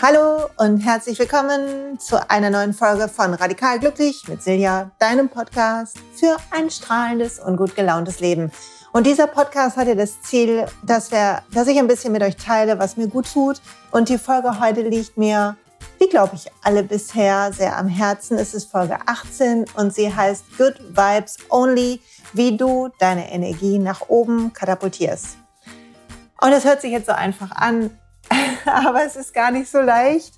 Hallo 0.00 0.48
und 0.58 0.78
herzlich 0.78 1.18
willkommen 1.18 1.98
zu 1.98 2.30
einer 2.30 2.50
neuen 2.50 2.72
Folge 2.72 3.08
von 3.08 3.34
Radikal 3.34 3.80
Glücklich 3.80 4.28
mit 4.28 4.44
Silja, 4.44 4.92
deinem 5.00 5.28
Podcast 5.28 5.98
für 6.14 6.36
ein 6.52 6.70
strahlendes 6.70 7.40
und 7.40 7.56
gut 7.56 7.74
gelauntes 7.74 8.20
Leben. 8.20 8.52
Und 8.92 9.08
dieser 9.08 9.26
Podcast 9.26 9.76
hat 9.76 9.88
ja 9.88 9.96
das 9.96 10.22
Ziel, 10.22 10.66
dass, 10.84 11.10
wir, 11.10 11.42
dass 11.52 11.66
ich 11.66 11.80
ein 11.80 11.88
bisschen 11.88 12.12
mit 12.12 12.22
euch 12.22 12.36
teile, 12.36 12.78
was 12.78 12.96
mir 12.96 13.08
gut 13.08 13.32
tut. 13.32 13.60
Und 13.90 14.08
die 14.08 14.18
Folge 14.18 14.60
heute 14.60 14.82
liegt 14.82 15.18
mir, 15.18 15.56
wie 15.98 16.08
glaube 16.08 16.36
ich, 16.36 16.46
alle 16.62 16.84
bisher 16.84 17.52
sehr 17.52 17.76
am 17.76 17.88
Herzen. 17.88 18.38
Es 18.38 18.54
ist 18.54 18.70
Folge 18.70 18.98
18 19.04 19.64
und 19.74 19.92
sie 19.92 20.14
heißt 20.14 20.44
Good 20.58 20.78
Vibes 20.90 21.38
Only, 21.50 22.00
wie 22.34 22.56
du 22.56 22.88
deine 23.00 23.32
Energie 23.32 23.80
nach 23.80 24.02
oben 24.08 24.52
katapultierst. 24.52 25.38
Und 26.40 26.52
es 26.52 26.64
hört 26.64 26.82
sich 26.82 26.92
jetzt 26.92 27.06
so 27.06 27.12
einfach 27.12 27.50
an, 27.50 27.90
aber 28.66 29.04
es 29.04 29.16
ist 29.16 29.34
gar 29.34 29.50
nicht 29.50 29.70
so 29.70 29.80
leicht. 29.80 30.34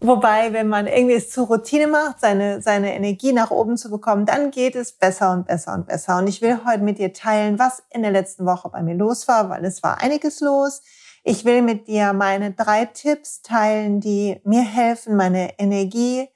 Wobei, 0.00 0.52
wenn 0.52 0.68
man 0.68 0.86
irgendwie 0.86 1.14
es 1.14 1.30
zur 1.30 1.46
Routine 1.46 1.86
macht, 1.86 2.20
seine, 2.20 2.60
seine 2.60 2.94
Energie 2.94 3.32
nach 3.32 3.50
oben 3.50 3.78
zu 3.78 3.90
bekommen, 3.90 4.26
dann 4.26 4.50
geht 4.50 4.76
es 4.76 4.92
besser 4.92 5.32
und 5.32 5.46
besser 5.46 5.72
und 5.72 5.86
besser. 5.86 6.18
Und 6.18 6.28
ich 6.28 6.42
will 6.42 6.60
heute 6.66 6.82
mit 6.82 6.98
dir 6.98 7.14
teilen, 7.14 7.58
was 7.58 7.82
in 7.90 8.02
der 8.02 8.10
letzten 8.10 8.44
Woche 8.44 8.68
bei 8.68 8.82
mir 8.82 8.94
los 8.94 9.26
war, 9.26 9.48
weil 9.48 9.64
es 9.64 9.82
war 9.82 10.02
einiges 10.02 10.40
los. 10.40 10.82
Ich 11.24 11.44
will 11.44 11.62
mit 11.62 11.88
dir 11.88 12.12
meine 12.12 12.52
drei 12.52 12.84
Tipps 12.84 13.42
teilen, 13.42 14.00
die 14.00 14.40
mir 14.44 14.62
helfen, 14.62 15.16
meine 15.16 15.58
Energie 15.58 16.28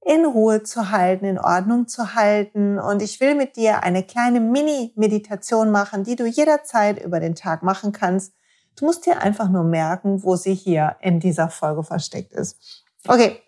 in 0.00 0.24
Ruhe 0.24 0.62
zu 0.62 0.90
halten, 0.90 1.26
in 1.26 1.38
Ordnung 1.38 1.88
zu 1.88 2.14
halten. 2.14 2.78
Und 2.78 3.02
ich 3.02 3.20
will 3.20 3.34
mit 3.34 3.56
dir 3.56 3.82
eine 3.82 4.04
kleine 4.04 4.40
Mini-Meditation 4.40 5.70
machen, 5.70 6.04
die 6.04 6.16
du 6.16 6.26
jederzeit 6.26 7.02
über 7.04 7.18
den 7.18 7.34
Tag 7.34 7.62
machen 7.62 7.92
kannst, 7.92 8.32
Du 8.78 8.84
musst 8.84 9.06
dir 9.06 9.20
einfach 9.20 9.48
nur 9.48 9.64
merken, 9.64 10.22
wo 10.22 10.36
sie 10.36 10.54
hier 10.54 10.96
in 11.00 11.18
dieser 11.18 11.50
Folge 11.50 11.82
versteckt 11.82 12.32
ist. 12.32 12.84
Okay, 13.08 13.42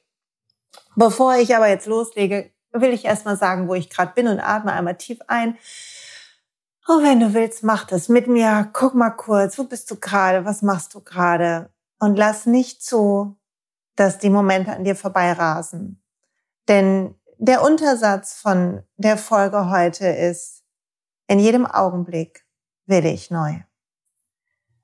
bevor 0.97 1.37
ich 1.37 1.55
aber 1.55 1.69
jetzt 1.69 1.87
loslege, 1.87 2.51
will 2.73 2.93
ich 2.93 3.05
erstmal 3.05 3.37
sagen, 3.37 3.69
wo 3.69 3.75
ich 3.75 3.91
gerade 3.91 4.13
bin 4.15 4.27
und 4.27 4.41
atme 4.41 4.73
einmal 4.73 4.97
tief 4.97 5.21
ein. 5.29 5.57
Oh, 6.89 7.01
wenn 7.03 7.21
du 7.21 7.33
willst, 7.33 7.63
mach 7.63 7.85
das 7.85 8.09
mit 8.09 8.27
mir. 8.27 8.71
Guck 8.73 8.95
mal 8.95 9.11
kurz, 9.11 9.57
wo 9.57 9.65
bist 9.65 9.89
du 9.91 9.97
gerade? 9.97 10.45
Was 10.45 10.63
machst 10.63 10.95
du 10.95 11.01
gerade? 11.01 11.71
Und 12.01 12.17
lass 12.17 12.47
nicht 12.47 12.83
zu, 12.83 13.37
dass 13.95 14.19
die 14.19 14.31
Momente 14.31 14.73
an 14.73 14.83
dir 14.83 14.97
vorbeirasen. 14.97 16.03
Denn 16.67 17.15
der 17.39 17.63
Untersatz 17.63 18.35
von 18.35 18.83
der 18.97 19.17
Folge 19.17 19.71
heute 19.71 20.09
ist, 20.09 20.65
in 21.29 21.39
jedem 21.39 21.67
Augenblick 21.67 22.45
will 22.87 23.07
ich 23.07 23.31
neu 23.31 23.61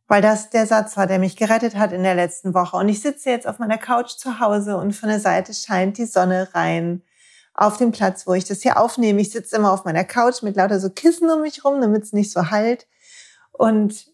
weil 0.08 0.22
das 0.22 0.50
der 0.50 0.66
Satz 0.66 0.96
war, 0.96 1.06
der 1.06 1.18
mich 1.18 1.36
gerettet 1.36 1.76
hat 1.76 1.92
in 1.92 2.02
der 2.02 2.14
letzten 2.14 2.54
Woche. 2.54 2.76
Und 2.76 2.88
ich 2.88 3.00
sitze 3.00 3.30
jetzt 3.30 3.46
auf 3.46 3.58
meiner 3.58 3.78
Couch 3.78 4.10
zu 4.10 4.40
Hause 4.40 4.76
und 4.76 4.94
von 4.94 5.08
der 5.08 5.20
Seite 5.20 5.52
scheint 5.52 5.98
die 5.98 6.06
Sonne 6.06 6.48
rein 6.54 7.02
auf 7.54 7.76
dem 7.78 7.90
Platz, 7.90 8.26
wo 8.26 8.34
ich 8.34 8.44
das 8.44 8.62
hier 8.62 8.78
aufnehme. 8.78 9.20
Ich 9.20 9.30
sitze 9.30 9.56
immer 9.56 9.72
auf 9.72 9.84
meiner 9.84 10.04
Couch 10.04 10.42
mit 10.42 10.56
lauter 10.56 10.78
so 10.78 10.90
Kissen 10.90 11.30
um 11.30 11.40
mich 11.40 11.64
rum, 11.64 11.80
damit 11.80 12.04
es 12.04 12.12
nicht 12.12 12.30
so 12.30 12.50
halt. 12.50 12.86
Und 13.52 14.06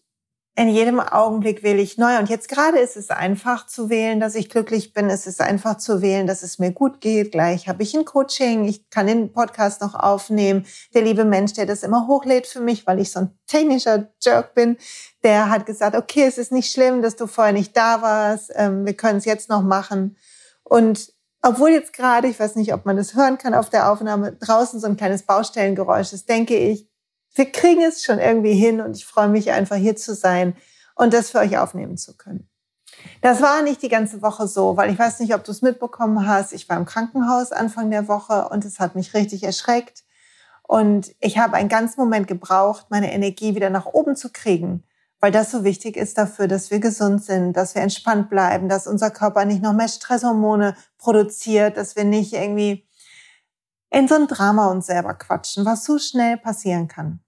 in 0.55 0.69
jedem 0.69 0.99
Augenblick 0.99 1.63
wähle 1.63 1.81
ich 1.81 1.97
neu. 1.97 2.19
Und 2.19 2.29
jetzt 2.29 2.47
gerade 2.47 2.77
ist 2.77 2.95
es 2.95 3.09
einfach 3.09 3.65
zu 3.65 3.89
wählen, 3.89 4.19
dass 4.19 4.35
ich 4.35 4.49
glücklich 4.49 4.93
bin. 4.93 5.09
Es 5.09 5.25
ist 5.25 5.41
einfach 5.41 5.77
zu 5.77 6.03
wählen, 6.03 6.27
dass 6.27 6.43
es 6.43 6.59
mir 6.59 6.71
gut 6.71 7.01
geht. 7.01 7.31
Gleich 7.31 7.67
habe 7.67 7.81
ich 7.81 7.95
ein 7.97 8.05
Coaching. 8.05 8.65
Ich 8.65 8.87
kann 8.91 9.07
den 9.07 9.33
Podcast 9.33 9.81
noch 9.81 9.95
aufnehmen. 9.95 10.67
Der 10.93 11.01
liebe 11.01 11.25
Mensch, 11.25 11.53
der 11.53 11.65
das 11.65 11.81
immer 11.81 12.07
hochlädt 12.07 12.45
für 12.45 12.59
mich, 12.59 12.85
weil 12.85 12.99
ich 12.99 13.11
so 13.11 13.21
ein 13.21 13.31
technischer 13.47 14.09
Jerk 14.21 14.53
bin, 14.53 14.77
der 15.23 15.49
hat 15.49 15.65
gesagt, 15.65 15.95
okay, 15.95 16.25
es 16.25 16.37
ist 16.37 16.51
nicht 16.51 16.71
schlimm, 16.71 17.01
dass 17.01 17.15
du 17.15 17.25
vorher 17.25 17.53
nicht 17.53 17.75
da 17.75 18.03
warst. 18.03 18.51
Ähm, 18.53 18.85
wir 18.85 18.93
können 18.93 19.17
es 19.17 19.25
jetzt 19.25 19.49
noch 19.49 19.63
machen. 19.63 20.17
Und 20.63 21.13
obwohl 21.41 21.71
jetzt 21.71 21.93
gerade, 21.93 22.27
ich 22.27 22.39
weiß 22.39 22.55
nicht, 22.57 22.73
ob 22.75 22.85
man 22.85 22.95
das 22.95 23.15
hören 23.15 23.39
kann 23.39 23.55
auf 23.55 23.71
der 23.71 23.91
Aufnahme, 23.91 24.33
draußen 24.33 24.79
so 24.79 24.85
ein 24.85 24.97
kleines 24.97 25.23
Baustellengeräusch 25.23 26.13
ist, 26.13 26.29
denke 26.29 26.55
ich, 26.55 26.87
wir 27.35 27.51
kriegen 27.51 27.81
es 27.81 28.03
schon 28.03 28.19
irgendwie 28.19 28.53
hin 28.53 28.81
und 28.81 28.95
ich 28.95 29.05
freue 29.05 29.27
mich 29.27 29.51
einfach 29.51 29.75
hier 29.75 29.95
zu 29.95 30.13
sein 30.13 30.55
und 30.95 31.13
das 31.13 31.31
für 31.31 31.39
euch 31.39 31.57
aufnehmen 31.57 31.97
zu 31.97 32.15
können. 32.15 32.49
Das 33.21 33.41
war 33.41 33.61
nicht 33.63 33.81
die 33.81 33.89
ganze 33.89 34.21
Woche 34.21 34.47
so, 34.47 34.77
weil 34.77 34.91
ich 34.91 34.99
weiß 34.99 35.19
nicht, 35.19 35.33
ob 35.33 35.43
du 35.43 35.51
es 35.51 35.61
mitbekommen 35.61 36.27
hast. 36.27 36.53
Ich 36.53 36.69
war 36.69 36.77
im 36.77 36.85
Krankenhaus 36.85 37.51
Anfang 37.51 37.89
der 37.89 38.07
Woche 38.07 38.49
und 38.49 38.65
es 38.65 38.79
hat 38.79 38.95
mich 38.95 39.13
richtig 39.13 39.43
erschreckt. 39.43 40.03
Und 40.63 41.13
ich 41.19 41.37
habe 41.37 41.55
einen 41.55 41.69
ganzen 41.69 41.99
Moment 41.99 42.27
gebraucht, 42.27 42.87
meine 42.89 43.13
Energie 43.13 43.55
wieder 43.55 43.69
nach 43.69 43.85
oben 43.85 44.15
zu 44.15 44.31
kriegen, 44.31 44.83
weil 45.19 45.31
das 45.31 45.51
so 45.51 45.63
wichtig 45.63 45.97
ist 45.97 46.17
dafür, 46.17 46.47
dass 46.47 46.71
wir 46.71 46.79
gesund 46.79 47.23
sind, 47.23 47.53
dass 47.53 47.75
wir 47.75 47.81
entspannt 47.81 48.29
bleiben, 48.29 48.69
dass 48.69 48.87
unser 48.87 49.11
Körper 49.11 49.45
nicht 49.45 49.61
noch 49.61 49.73
mehr 49.73 49.87
Stresshormone 49.87 50.75
produziert, 50.97 51.77
dass 51.77 51.95
wir 51.95 52.05
nicht 52.05 52.33
irgendwie 52.33 52.85
in 53.93 54.07
so 54.07 54.15
ein 54.15 54.27
Drama 54.27 54.71
uns 54.71 54.87
selber 54.87 55.13
quatschen, 55.13 55.65
was 55.65 55.85
so 55.85 55.99
schnell 55.99 56.37
passieren 56.37 56.87
kann. 56.87 57.19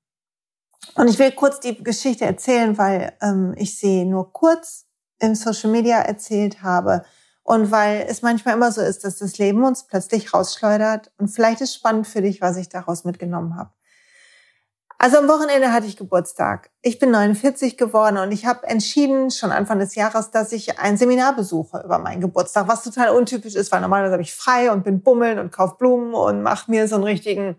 Und 0.95 1.07
ich 1.07 1.19
will 1.19 1.31
kurz 1.31 1.59
die 1.59 1.81
Geschichte 1.83 2.25
erzählen, 2.25 2.77
weil 2.77 3.13
ähm, 3.21 3.53
ich 3.55 3.77
sie 3.77 4.03
nur 4.03 4.33
kurz 4.33 4.85
im 5.19 5.35
Social 5.35 5.69
Media 5.69 5.99
erzählt 5.99 6.61
habe 6.63 7.05
und 7.43 7.71
weil 7.71 8.05
es 8.09 8.23
manchmal 8.23 8.55
immer 8.55 8.71
so 8.71 8.81
ist, 8.81 9.03
dass 9.03 9.17
das 9.17 9.37
Leben 9.37 9.63
uns 9.63 9.85
plötzlich 9.85 10.33
rausschleudert. 10.33 11.11
Und 11.17 11.27
vielleicht 11.27 11.61
ist 11.61 11.75
spannend 11.75 12.07
für 12.07 12.21
dich, 12.21 12.41
was 12.41 12.57
ich 12.57 12.69
daraus 12.69 13.05
mitgenommen 13.05 13.55
habe. 13.55 13.71
Also 14.97 15.17
am 15.17 15.27
Wochenende 15.27 15.73
hatte 15.73 15.87
ich 15.87 15.97
Geburtstag. 15.97 16.69
Ich 16.81 16.99
bin 16.99 17.11
49 17.11 17.77
geworden 17.77 18.17
und 18.17 18.31
ich 18.31 18.45
habe 18.45 18.65
entschieden, 18.67 19.29
schon 19.29 19.51
Anfang 19.51 19.79
des 19.79 19.95
Jahres, 19.95 20.31
dass 20.31 20.51
ich 20.53 20.79
ein 20.79 20.97
Seminar 20.97 21.35
besuche 21.35 21.81
über 21.83 21.99
meinen 21.99 22.21
Geburtstag, 22.21 22.67
was 22.67 22.83
total 22.83 23.09
untypisch 23.09 23.55
ist, 23.55 23.71
weil 23.71 23.81
normalerweise 23.81 24.13
habe 24.13 24.23
ich 24.23 24.33
frei 24.33 24.71
und 24.71 24.83
bin 24.83 25.01
bummeln 25.01 25.37
und 25.39 25.51
kauf 25.51 25.77
Blumen 25.77 26.13
und 26.13 26.41
mache 26.43 26.71
mir 26.71 26.87
so 26.87 26.95
einen 26.95 27.03
richtigen 27.03 27.57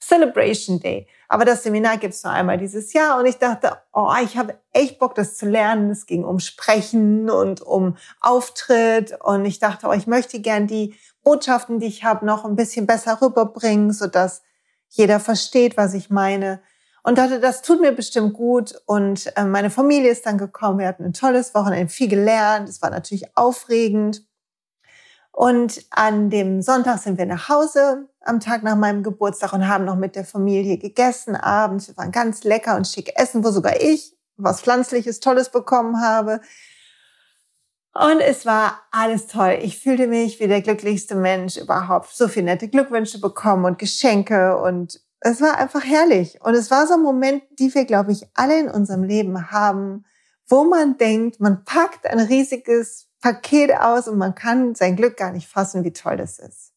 Celebration 0.00 0.80
Day. 0.80 1.06
Aber 1.28 1.44
das 1.44 1.62
Seminar 1.62 1.98
gibt's 1.98 2.24
nur 2.24 2.32
einmal 2.32 2.56
dieses 2.56 2.92
Jahr 2.92 3.18
und 3.18 3.26
ich 3.26 3.36
dachte, 3.36 3.76
oh, 3.92 4.10
ich 4.22 4.38
habe 4.38 4.58
echt 4.72 4.98
Bock, 4.98 5.14
das 5.14 5.36
zu 5.36 5.46
lernen. 5.46 5.90
Es 5.90 6.06
ging 6.06 6.24
um 6.24 6.38
Sprechen 6.38 7.28
und 7.28 7.60
um 7.60 7.96
Auftritt 8.20 9.18
und 9.22 9.44
ich 9.44 9.58
dachte, 9.58 9.88
oh, 9.88 9.92
ich 9.92 10.06
möchte 10.06 10.40
gern 10.40 10.66
die 10.66 10.94
Botschaften, 11.22 11.80
die 11.80 11.86
ich 11.86 12.04
habe, 12.04 12.24
noch 12.24 12.44
ein 12.44 12.56
bisschen 12.56 12.86
besser 12.86 13.20
rüberbringen, 13.20 13.92
sodass 13.92 14.42
jeder 14.88 15.20
versteht, 15.20 15.76
was 15.76 15.92
ich 15.92 16.08
meine. 16.08 16.62
Und 17.02 17.18
dachte, 17.18 17.40
das 17.40 17.62
tut 17.62 17.80
mir 17.80 17.92
bestimmt 17.92 18.34
gut. 18.34 18.74
Und 18.86 19.32
äh, 19.36 19.44
meine 19.44 19.70
Familie 19.70 20.10
ist 20.10 20.26
dann 20.26 20.38
gekommen. 20.38 20.80
Wir 20.80 20.88
hatten 20.88 21.04
ein 21.04 21.12
tolles 21.12 21.54
Wochenende, 21.54 21.92
viel 21.92 22.08
gelernt. 22.08 22.68
Es 22.68 22.82
war 22.82 22.90
natürlich 22.90 23.36
aufregend. 23.36 24.26
Und 25.32 25.84
an 25.90 26.30
dem 26.30 26.62
Sonntag 26.62 26.98
sind 26.98 27.16
wir 27.16 27.26
nach 27.26 27.48
Hause 27.48 28.08
am 28.22 28.40
Tag 28.40 28.64
nach 28.64 28.76
meinem 28.76 29.04
Geburtstag 29.04 29.52
und 29.52 29.68
haben 29.68 29.84
noch 29.84 29.94
mit 29.94 30.16
der 30.16 30.24
Familie 30.24 30.78
gegessen 30.78 31.36
abends. 31.36 31.86
Wir 31.86 31.96
waren 31.96 32.10
ganz 32.10 32.42
lecker 32.42 32.74
und 32.76 32.88
schick 32.88 33.12
essen, 33.16 33.44
wo 33.44 33.50
sogar 33.50 33.80
ich 33.80 34.16
was 34.36 34.60
Pflanzliches, 34.60 35.20
Tolles 35.20 35.50
bekommen 35.50 36.00
habe. 36.00 36.40
Und 37.94 38.20
es 38.20 38.46
war 38.46 38.80
alles 38.90 39.26
toll. 39.26 39.58
Ich 39.62 39.78
fühlte 39.78 40.06
mich 40.06 40.40
wie 40.40 40.46
der 40.46 40.62
glücklichste 40.62 41.14
Mensch 41.14 41.56
überhaupt. 41.56 42.10
So 42.14 42.28
viele 42.28 42.46
nette 42.46 42.68
Glückwünsche 42.68 43.20
bekommen 43.20 43.64
und 43.64 43.78
Geschenke 43.78 44.56
und 44.56 45.00
es 45.20 45.40
war 45.40 45.58
einfach 45.58 45.84
herrlich. 45.84 46.40
Und 46.42 46.54
es 46.54 46.70
war 46.70 46.86
so 46.86 46.94
ein 46.94 47.02
Moment, 47.02 47.42
die 47.58 47.74
wir, 47.74 47.84
glaube 47.84 48.12
ich, 48.12 48.26
alle 48.34 48.60
in 48.60 48.68
unserem 48.68 49.02
Leben 49.02 49.50
haben, 49.50 50.04
wo 50.46 50.64
man 50.64 50.96
denkt, 50.96 51.40
man 51.40 51.64
packt 51.64 52.06
ein 52.06 52.20
riesiges 52.20 53.08
Paket 53.20 53.74
aus 53.74 54.08
und 54.08 54.18
man 54.18 54.34
kann 54.34 54.74
sein 54.74 54.96
Glück 54.96 55.16
gar 55.16 55.32
nicht 55.32 55.48
fassen, 55.48 55.84
wie 55.84 55.92
toll 55.92 56.16
das 56.16 56.38
ist. 56.38 56.72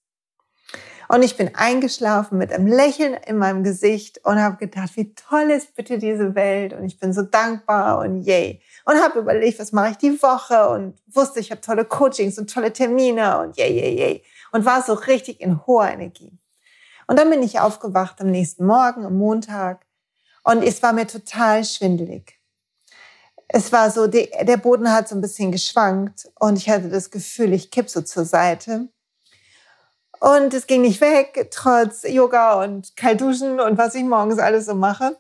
Und 1.08 1.24
ich 1.24 1.36
bin 1.36 1.54
eingeschlafen 1.56 2.38
mit 2.38 2.54
einem 2.54 2.68
Lächeln 2.68 3.14
in 3.14 3.38
meinem 3.38 3.64
Gesicht 3.64 4.22
und 4.24 4.40
habe 4.40 4.56
gedacht, 4.56 4.96
wie 4.96 5.14
toll 5.14 5.52
ist 5.52 5.76
bitte 5.76 5.98
diese 5.98 6.36
Welt 6.36 6.72
und 6.72 6.86
ich 6.86 7.00
bin 7.00 7.12
so 7.12 7.22
dankbar 7.22 8.00
und 8.00 8.22
yay. 8.22 8.62
Und 8.86 8.96
habe 8.96 9.20
überlegt, 9.20 9.60
was 9.60 9.74
mache 9.74 9.92
ich 9.92 9.98
die 9.98 10.22
Woche 10.24 10.70
und 10.70 10.96
wusste, 11.08 11.42
ich 11.42 11.52
habe 11.52 11.60
tolle 11.60 11.84
Coachings 11.84 12.40
und 12.40 12.52
tolle 12.52 12.72
Termine 12.72 13.42
und 13.42 13.58
yay, 13.58 13.78
yay, 13.78 14.00
yay. 14.00 14.24
Und 14.54 14.64
war 14.64 14.82
so 14.82 14.94
richtig 14.94 15.42
in 15.42 15.66
hoher 15.68 15.90
Energie. 15.90 16.41
Und 17.08 17.20
dann 17.20 17.30
bin 17.30 17.44
ich 17.44 17.60
aufgewacht 17.60 18.22
am 18.22 18.32
nächsten 18.32 18.66
Morgen, 18.66 19.06
am 19.06 19.18
Montag 19.18 19.86
und 20.44 20.64
es 20.64 20.82
war 20.82 20.94
mir 20.94 21.08
total 21.08 21.64
schwindelig 21.64 22.42
es 23.54 23.72
war 23.72 23.92
so, 23.92 24.08
der 24.08 24.58
Boden 24.58 24.92
hat 24.92 25.10
so 25.10 25.16
ein 25.16 25.22
bisschen 25.22 25.52
geschwankt 25.52 26.30
und 26.40 26.58
ich 26.58 26.70
hatte 26.70 26.90
das 26.90 27.12
Gefühl, 27.12 27.54
ich 27.54 27.70
kipp 27.70 27.90
so 27.90 28.02
zur 28.02 28.24
Seite. 28.24 28.88
Und 30.20 30.54
es 30.54 30.68
ging 30.68 30.82
nicht 30.82 31.02
weg, 31.02 31.50
trotz 31.52 32.04
Yoga 32.04 32.64
und 32.64 32.96
Kaltduschen 32.96 33.60
und 33.60 33.78
was 33.78 33.96
ich 33.96 34.04
morgens 34.04 34.40
alles 34.40 34.68
so 34.68 34.76
mache. 34.76 35.18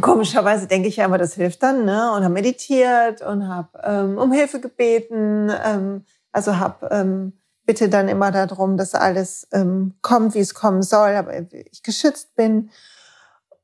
Komischerweise 0.00 0.66
denke 0.68 0.88
ich 0.88 0.96
ja 0.96 1.06
immer, 1.06 1.18
das 1.18 1.34
hilft 1.34 1.62
dann, 1.62 1.84
ne? 1.84 2.12
Und 2.12 2.22
habe 2.22 2.34
meditiert 2.34 3.22
und 3.22 3.48
habe 3.48 3.80
ähm, 3.82 4.18
um 4.18 4.30
Hilfe 4.30 4.60
gebeten. 4.60 5.50
Ähm, 5.64 6.04
also 6.30 6.58
habe 6.58 6.88
ähm, 6.92 7.32
bitte 7.68 7.90
dann 7.90 8.08
immer 8.08 8.30
darum, 8.30 8.78
dass 8.78 8.94
alles 8.94 9.46
ähm, 9.52 9.92
kommt, 10.00 10.34
wie 10.34 10.38
es 10.38 10.54
kommen 10.54 10.82
soll, 10.82 11.10
aber 11.10 11.34
ich 11.52 11.82
geschützt 11.82 12.34
bin. 12.34 12.70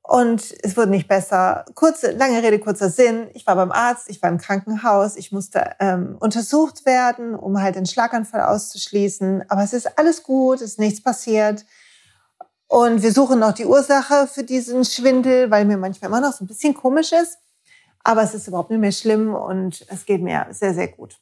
Und 0.03 0.55
es 0.63 0.77
wurde 0.77 0.91
nicht 0.91 1.09
besser. 1.09 1.65
Kurze, 1.75 2.11
lange 2.11 2.43
Rede, 2.43 2.59
kurzer 2.59 2.91
Sinn. 2.91 3.29
Ich 3.33 3.47
war 3.47 3.57
beim 3.57 3.73
Arzt, 3.73 4.11
ich 4.11 4.21
war 4.21 4.29
im 4.29 4.37
Krankenhaus, 4.37 5.17
ich 5.17 5.33
musste 5.33 5.71
ähm, 5.81 6.19
untersucht 6.21 6.85
werden, 6.85 7.35
um 7.35 7.63
halt 7.63 7.77
den 7.77 7.87
Schlaganfall 7.87 8.43
auszuschließen. 8.43 9.45
Aber 9.49 9.63
es 9.63 9.73
ist 9.73 9.99
alles 9.99 10.23
gut, 10.23 10.57
es 10.57 10.73
ist 10.73 10.79
nichts 10.79 11.03
passiert. 11.03 11.65
Und 12.67 13.03
wir 13.03 13.11
suchen 13.11 13.39
noch 13.39 13.53
die 13.53 13.65
Ursache 13.65 14.27
für 14.27 14.45
diesen 14.45 14.85
Schwindel, 14.85 15.51
weil 15.51 15.65
mir 15.65 15.79
manchmal 15.79 16.11
immer 16.11 16.21
noch 16.21 16.35
so 16.35 16.45
ein 16.45 16.49
bisschen 16.49 16.75
komisch 16.75 17.13
ist. 17.13 17.39
Aber 18.01 18.23
es 18.23 18.35
ist 18.35 18.49
überhaupt 18.49 18.69
nicht 18.69 18.81
mehr 18.81 18.93
schlimm 18.93 19.35
und 19.35 19.87
es 19.89 20.05
geht 20.05 20.21
mir 20.21 20.47
sehr, 20.51 20.75
sehr 20.75 20.89
gut. 20.89 21.17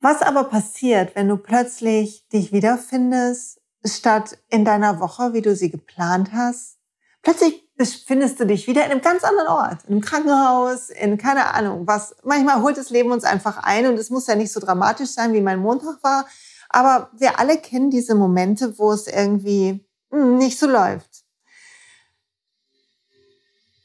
Was 0.00 0.22
aber 0.22 0.44
passiert, 0.44 1.16
wenn 1.16 1.28
du 1.28 1.36
plötzlich 1.36 2.28
dich 2.28 2.52
wiederfindest, 2.52 3.60
statt 3.84 4.38
in 4.48 4.64
deiner 4.64 5.00
Woche, 5.00 5.32
wie 5.32 5.42
du 5.42 5.54
sie 5.54 5.70
geplant 5.70 6.32
hast, 6.32 6.78
plötzlich 7.22 7.66
findest 8.06 8.40
du 8.40 8.46
dich 8.46 8.66
wieder 8.66 8.84
in 8.84 8.90
einem 8.90 9.00
ganz 9.00 9.22
anderen 9.22 9.48
Ort, 9.48 9.84
in 9.84 9.92
einem 9.92 10.00
Krankenhaus, 10.00 10.90
in 10.90 11.18
keine 11.18 11.52
Ahnung 11.54 11.86
was. 11.86 12.16
Manchmal 12.24 12.62
holt 12.62 12.76
das 12.78 12.90
Leben 12.90 13.12
uns 13.12 13.24
einfach 13.24 13.58
ein 13.58 13.86
und 13.86 13.98
es 13.98 14.10
muss 14.10 14.26
ja 14.26 14.34
nicht 14.34 14.52
so 14.52 14.60
dramatisch 14.60 15.10
sein, 15.10 15.32
wie 15.32 15.40
mein 15.40 15.60
Montag 15.60 16.02
war. 16.02 16.26
Aber 16.68 17.10
wir 17.16 17.38
alle 17.38 17.58
kennen 17.58 17.90
diese 17.90 18.14
Momente, 18.14 18.78
wo 18.78 18.92
es 18.92 19.06
irgendwie 19.06 19.86
hm, 20.10 20.38
nicht 20.38 20.58
so 20.58 20.66
läuft. 20.66 21.24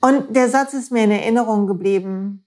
Und 0.01 0.35
der 0.35 0.49
Satz 0.49 0.73
ist 0.73 0.91
mir 0.91 1.03
in 1.03 1.11
Erinnerung 1.11 1.67
geblieben. 1.67 2.45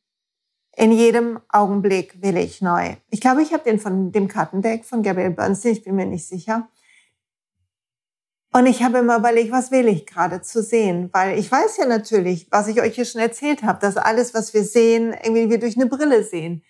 In 0.76 0.90
jedem 0.90 1.38
Augenblick 1.48 2.20
will 2.20 2.36
ich 2.36 2.60
neu. 2.60 2.96
Ich 3.10 3.20
glaube, 3.20 3.42
ich 3.42 3.52
habe 3.52 3.62
den 3.62 3.78
von 3.78 4.10
dem 4.10 4.26
Kartendeck 4.26 4.84
von 4.84 5.02
Gabriel 5.02 5.30
Bernstein, 5.30 5.72
ich 5.72 5.84
bin 5.84 5.94
mir 5.94 6.06
nicht 6.06 6.26
sicher. 6.26 6.68
Und 8.52 8.66
ich 8.66 8.82
habe 8.82 8.98
immer 8.98 9.18
überlegt, 9.18 9.52
was 9.52 9.70
will 9.70 9.88
ich 9.88 10.06
gerade 10.06 10.40
zu 10.40 10.62
sehen? 10.62 11.10
Weil 11.12 11.38
ich 11.38 11.50
weiß 11.50 11.76
ja 11.76 11.86
natürlich, 11.86 12.48
was 12.50 12.68
ich 12.68 12.80
euch 12.80 12.94
hier 12.94 13.04
schon 13.04 13.20
erzählt 13.20 13.62
habe, 13.62 13.80
dass 13.80 13.96
alles, 13.96 14.32
was 14.34 14.54
wir 14.54 14.64
sehen, 14.64 15.14
irgendwie 15.22 15.50
wir 15.50 15.58
durch 15.58 15.76
eine 15.76 15.86
Brille 15.86 16.22
sehen. 16.22 16.62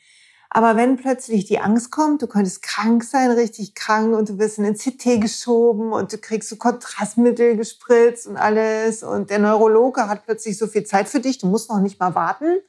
Aber 0.51 0.77
wenn 0.77 0.97
plötzlich 0.97 1.47
die 1.47 1.59
Angst 1.59 1.91
kommt, 1.91 2.23
du 2.23 2.27
könntest 2.27 2.63
krank 2.63 3.03
sein, 3.05 3.33
richtig 3.33 3.75
krank, 3.75 4.17
und 4.17 4.29
du 4.29 4.39
wirst 4.39 4.59
in 4.59 4.65
den 4.65 4.77
CT 4.77 5.21
geschoben 5.21 5.93
und 5.93 6.13
du 6.13 6.19
kriegst 6.19 6.49
so 6.49 6.57
Kontrastmittel 6.57 7.57
gespritzt 7.57 8.27
und 8.27 8.37
alles 8.37 9.03
und 9.03 9.31
der 9.31 9.41
Neurologe 9.41 10.09
hat 10.09 10.25
plötzlich 10.25 10.57
so 10.57 10.67
viel 10.67 10.85
Zeit 10.85 11.09
für 11.09 11.21
dich, 11.21 11.39
du 11.39 11.49
musst 11.49 11.71
noch 11.71 11.81
nicht 11.81 11.99
mal 11.99 12.15
warten. 12.15 12.61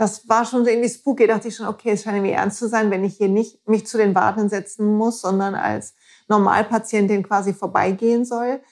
Das 0.00 0.30
war 0.30 0.46
schon 0.46 0.66
irgendwie 0.66 0.88
spooky, 0.88 1.26
da 1.26 1.34
dachte 1.34 1.48
ich 1.48 1.56
schon, 1.56 1.66
okay, 1.66 1.90
es 1.90 2.04
scheint 2.04 2.16
irgendwie 2.16 2.32
ernst 2.32 2.56
zu 2.56 2.70
sein, 2.70 2.90
wenn 2.90 3.04
ich 3.04 3.18
hier 3.18 3.28
nicht 3.28 3.68
mich 3.68 3.86
zu 3.86 3.98
den 3.98 4.14
Warten 4.14 4.48
setzen 4.48 4.96
muss, 4.96 5.20
sondern 5.20 5.54
als 5.54 5.94
Normalpatientin 6.26 7.22
quasi 7.22 7.52
vorbeigehen 7.52 8.24
soll 8.24 8.62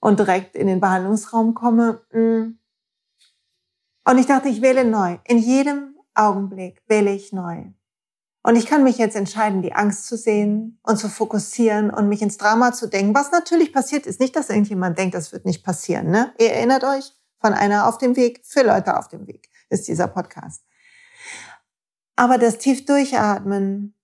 und 0.00 0.18
direkt 0.18 0.54
in 0.56 0.66
den 0.66 0.78
Behandlungsraum 0.78 1.54
komme. 1.54 2.02
Mm. 2.12 2.58
Und 4.04 4.18
ich 4.18 4.26
dachte, 4.26 4.50
ich 4.50 4.60
wähle 4.60 4.84
neu. 4.84 5.16
In 5.24 5.38
jedem 5.38 5.96
Augenblick 6.14 6.82
wähle 6.88 7.14
ich 7.14 7.32
neu. 7.32 7.72
Und 8.42 8.56
ich 8.56 8.66
kann 8.66 8.84
mich 8.84 8.98
jetzt 8.98 9.16
entscheiden, 9.16 9.62
die 9.62 9.72
Angst 9.72 10.08
zu 10.08 10.18
sehen 10.18 10.78
und 10.82 10.98
zu 10.98 11.08
fokussieren 11.08 11.88
und 11.88 12.10
mich 12.10 12.20
ins 12.20 12.36
Drama 12.36 12.72
zu 12.72 12.86
denken, 12.86 13.14
was 13.14 13.32
natürlich 13.32 13.72
passiert 13.72 14.06
ist. 14.06 14.20
Nicht, 14.20 14.36
dass 14.36 14.50
irgendjemand 14.50 14.98
denkt, 14.98 15.14
das 15.14 15.32
wird 15.32 15.46
nicht 15.46 15.64
passieren. 15.64 16.10
Ne? 16.10 16.34
Ihr 16.38 16.52
erinnert 16.52 16.84
euch, 16.84 17.14
von 17.38 17.54
einer 17.54 17.88
auf 17.88 17.96
dem 17.96 18.14
Weg 18.14 18.42
für 18.44 18.62
Leute 18.62 18.98
auf 18.98 19.08
dem 19.08 19.26
Weg 19.26 19.49
ist 19.70 19.88
dieser 19.88 20.08
Podcast. 20.08 20.62
Aber 22.16 22.36
das 22.36 22.58
tief 22.58 22.84
durchatmen, 22.84 23.94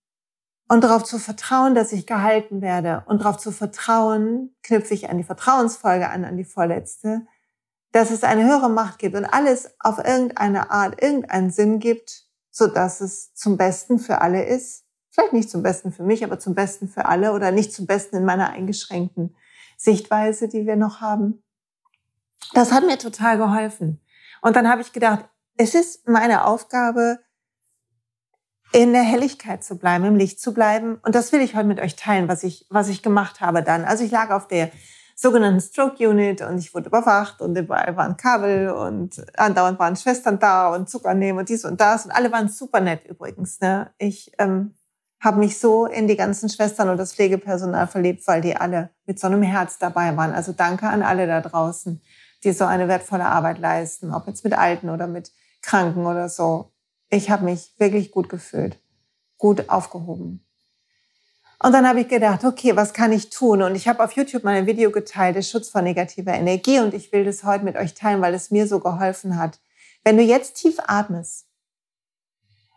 und 0.68 0.82
darauf 0.82 1.04
zu 1.04 1.18
vertrauen, 1.18 1.74
dass 1.74 1.92
ich 1.92 2.06
gehalten 2.06 2.60
werde 2.60 3.04
und 3.06 3.22
darauf 3.22 3.38
zu 3.38 3.52
vertrauen, 3.52 4.54
knüpfe 4.62 4.94
ich 4.94 5.08
an 5.08 5.18
die 5.18 5.24
Vertrauensfolge 5.24 6.08
an, 6.08 6.24
an 6.24 6.36
die 6.36 6.44
vorletzte, 6.44 7.26
dass 7.92 8.10
es 8.10 8.24
eine 8.24 8.44
höhere 8.44 8.68
Macht 8.68 8.98
gibt 8.98 9.14
und 9.14 9.24
alles 9.24 9.70
auf 9.78 9.98
irgendeine 9.98 10.70
Art, 10.70 11.00
irgendeinen 11.00 11.50
Sinn 11.50 11.78
gibt, 11.78 12.24
so 12.50 12.66
dass 12.66 13.00
es 13.00 13.32
zum 13.34 13.56
Besten 13.56 13.98
für 13.98 14.20
alle 14.20 14.44
ist. 14.44 14.84
Vielleicht 15.10 15.32
nicht 15.32 15.50
zum 15.50 15.62
Besten 15.62 15.92
für 15.92 16.02
mich, 16.02 16.24
aber 16.24 16.38
zum 16.38 16.54
Besten 16.54 16.88
für 16.88 17.06
alle 17.06 17.32
oder 17.32 17.52
nicht 17.52 17.72
zum 17.72 17.86
Besten 17.86 18.16
in 18.16 18.24
meiner 18.24 18.50
eingeschränkten 18.50 19.36
Sichtweise, 19.78 20.48
die 20.48 20.66
wir 20.66 20.76
noch 20.76 21.00
haben. 21.00 21.42
Das 22.54 22.72
hat 22.72 22.84
mir 22.84 22.98
total 22.98 23.38
geholfen. 23.38 24.00
Und 24.42 24.56
dann 24.56 24.68
habe 24.68 24.82
ich 24.82 24.92
gedacht, 24.92 25.26
es 25.56 25.74
ist 25.74 26.08
meine 26.08 26.44
Aufgabe, 26.44 27.18
in 28.72 28.92
der 28.92 29.02
Helligkeit 29.02 29.64
zu 29.64 29.78
bleiben, 29.78 30.04
im 30.04 30.16
Licht 30.16 30.40
zu 30.40 30.52
bleiben. 30.52 30.98
Und 31.02 31.14
das 31.14 31.32
will 31.32 31.40
ich 31.40 31.54
heute 31.54 31.68
mit 31.68 31.80
euch 31.80 31.96
teilen, 31.96 32.28
was 32.28 32.42
ich, 32.42 32.66
was 32.68 32.88
ich 32.88 33.02
gemacht 33.02 33.40
habe 33.40 33.62
dann. 33.62 33.84
Also 33.84 34.04
ich 34.04 34.10
lag 34.10 34.30
auf 34.30 34.48
der 34.48 34.70
sogenannten 35.14 35.60
Stroke 35.60 36.06
Unit 36.06 36.42
und 36.42 36.58
ich 36.58 36.74
wurde 36.74 36.88
überwacht 36.88 37.40
und 37.40 37.56
überall 37.56 37.96
waren 37.96 38.18
Kabel 38.18 38.68
und 38.68 39.24
andauernd 39.38 39.78
waren 39.78 39.96
Schwestern 39.96 40.38
da 40.38 40.74
und 40.74 40.90
Zucker 40.90 41.14
nehmen 41.14 41.38
und 41.38 41.48
dies 41.48 41.64
und 41.64 41.80
das 41.80 42.04
und 42.04 42.10
alle 42.10 42.30
waren 42.32 42.48
super 42.48 42.80
nett 42.80 43.06
übrigens. 43.06 43.60
Ne? 43.60 43.90
Ich 43.96 44.32
ähm, 44.38 44.74
habe 45.20 45.38
mich 45.38 45.58
so 45.58 45.86
in 45.86 46.06
die 46.06 46.16
ganzen 46.16 46.50
Schwestern 46.50 46.90
und 46.90 46.98
das 46.98 47.14
Pflegepersonal 47.14 47.86
verliebt, 47.86 48.26
weil 48.26 48.42
die 48.42 48.56
alle 48.56 48.90
mit 49.06 49.18
so 49.18 49.26
einem 49.26 49.42
Herz 49.42 49.78
dabei 49.78 50.14
waren. 50.18 50.34
Also 50.34 50.52
danke 50.52 50.86
an 50.86 51.02
alle 51.02 51.26
da 51.26 51.40
draußen, 51.40 52.02
die 52.44 52.52
so 52.52 52.66
eine 52.66 52.86
wertvolle 52.88 53.24
Arbeit 53.24 53.58
leisten, 53.58 54.12
ob 54.12 54.26
jetzt 54.26 54.44
mit 54.44 54.52
Alten 54.52 54.90
oder 54.90 55.06
mit 55.06 55.32
Kranken 55.66 56.06
oder 56.06 56.28
so 56.28 56.70
ich 57.08 57.30
habe 57.30 57.44
mich 57.44 57.72
wirklich 57.78 58.10
gut 58.10 58.28
gefühlt, 58.28 58.78
gut 59.38 59.68
aufgehoben. 59.68 60.42
Und 61.62 61.72
dann 61.72 61.88
habe 61.88 62.00
ich 62.00 62.08
gedacht, 62.08 62.44
okay, 62.44 62.76
was 62.76 62.92
kann 62.92 63.12
ich 63.12 63.30
tun? 63.30 63.62
Und 63.62 63.74
ich 63.74 63.88
habe 63.88 64.04
auf 64.04 64.12
YouTube 64.12 64.44
mal 64.44 64.56
ein 64.56 64.66
Video 64.66 64.90
geteilt, 64.90 65.36
der 65.36 65.42
Schutz 65.42 65.70
vor 65.70 65.80
negativer 65.80 66.34
Energie. 66.34 66.80
Und 66.80 66.92
ich 66.92 67.12
will 67.12 67.24
das 67.24 67.44
heute 67.44 67.64
mit 67.64 67.76
euch 67.76 67.94
teilen, 67.94 68.20
weil 68.20 68.34
es 68.34 68.50
mir 68.50 68.66
so 68.66 68.78
geholfen 68.78 69.38
hat. 69.38 69.58
Wenn 70.04 70.18
du 70.18 70.22
jetzt 70.22 70.56
tief 70.56 70.76
atmest 70.86 71.46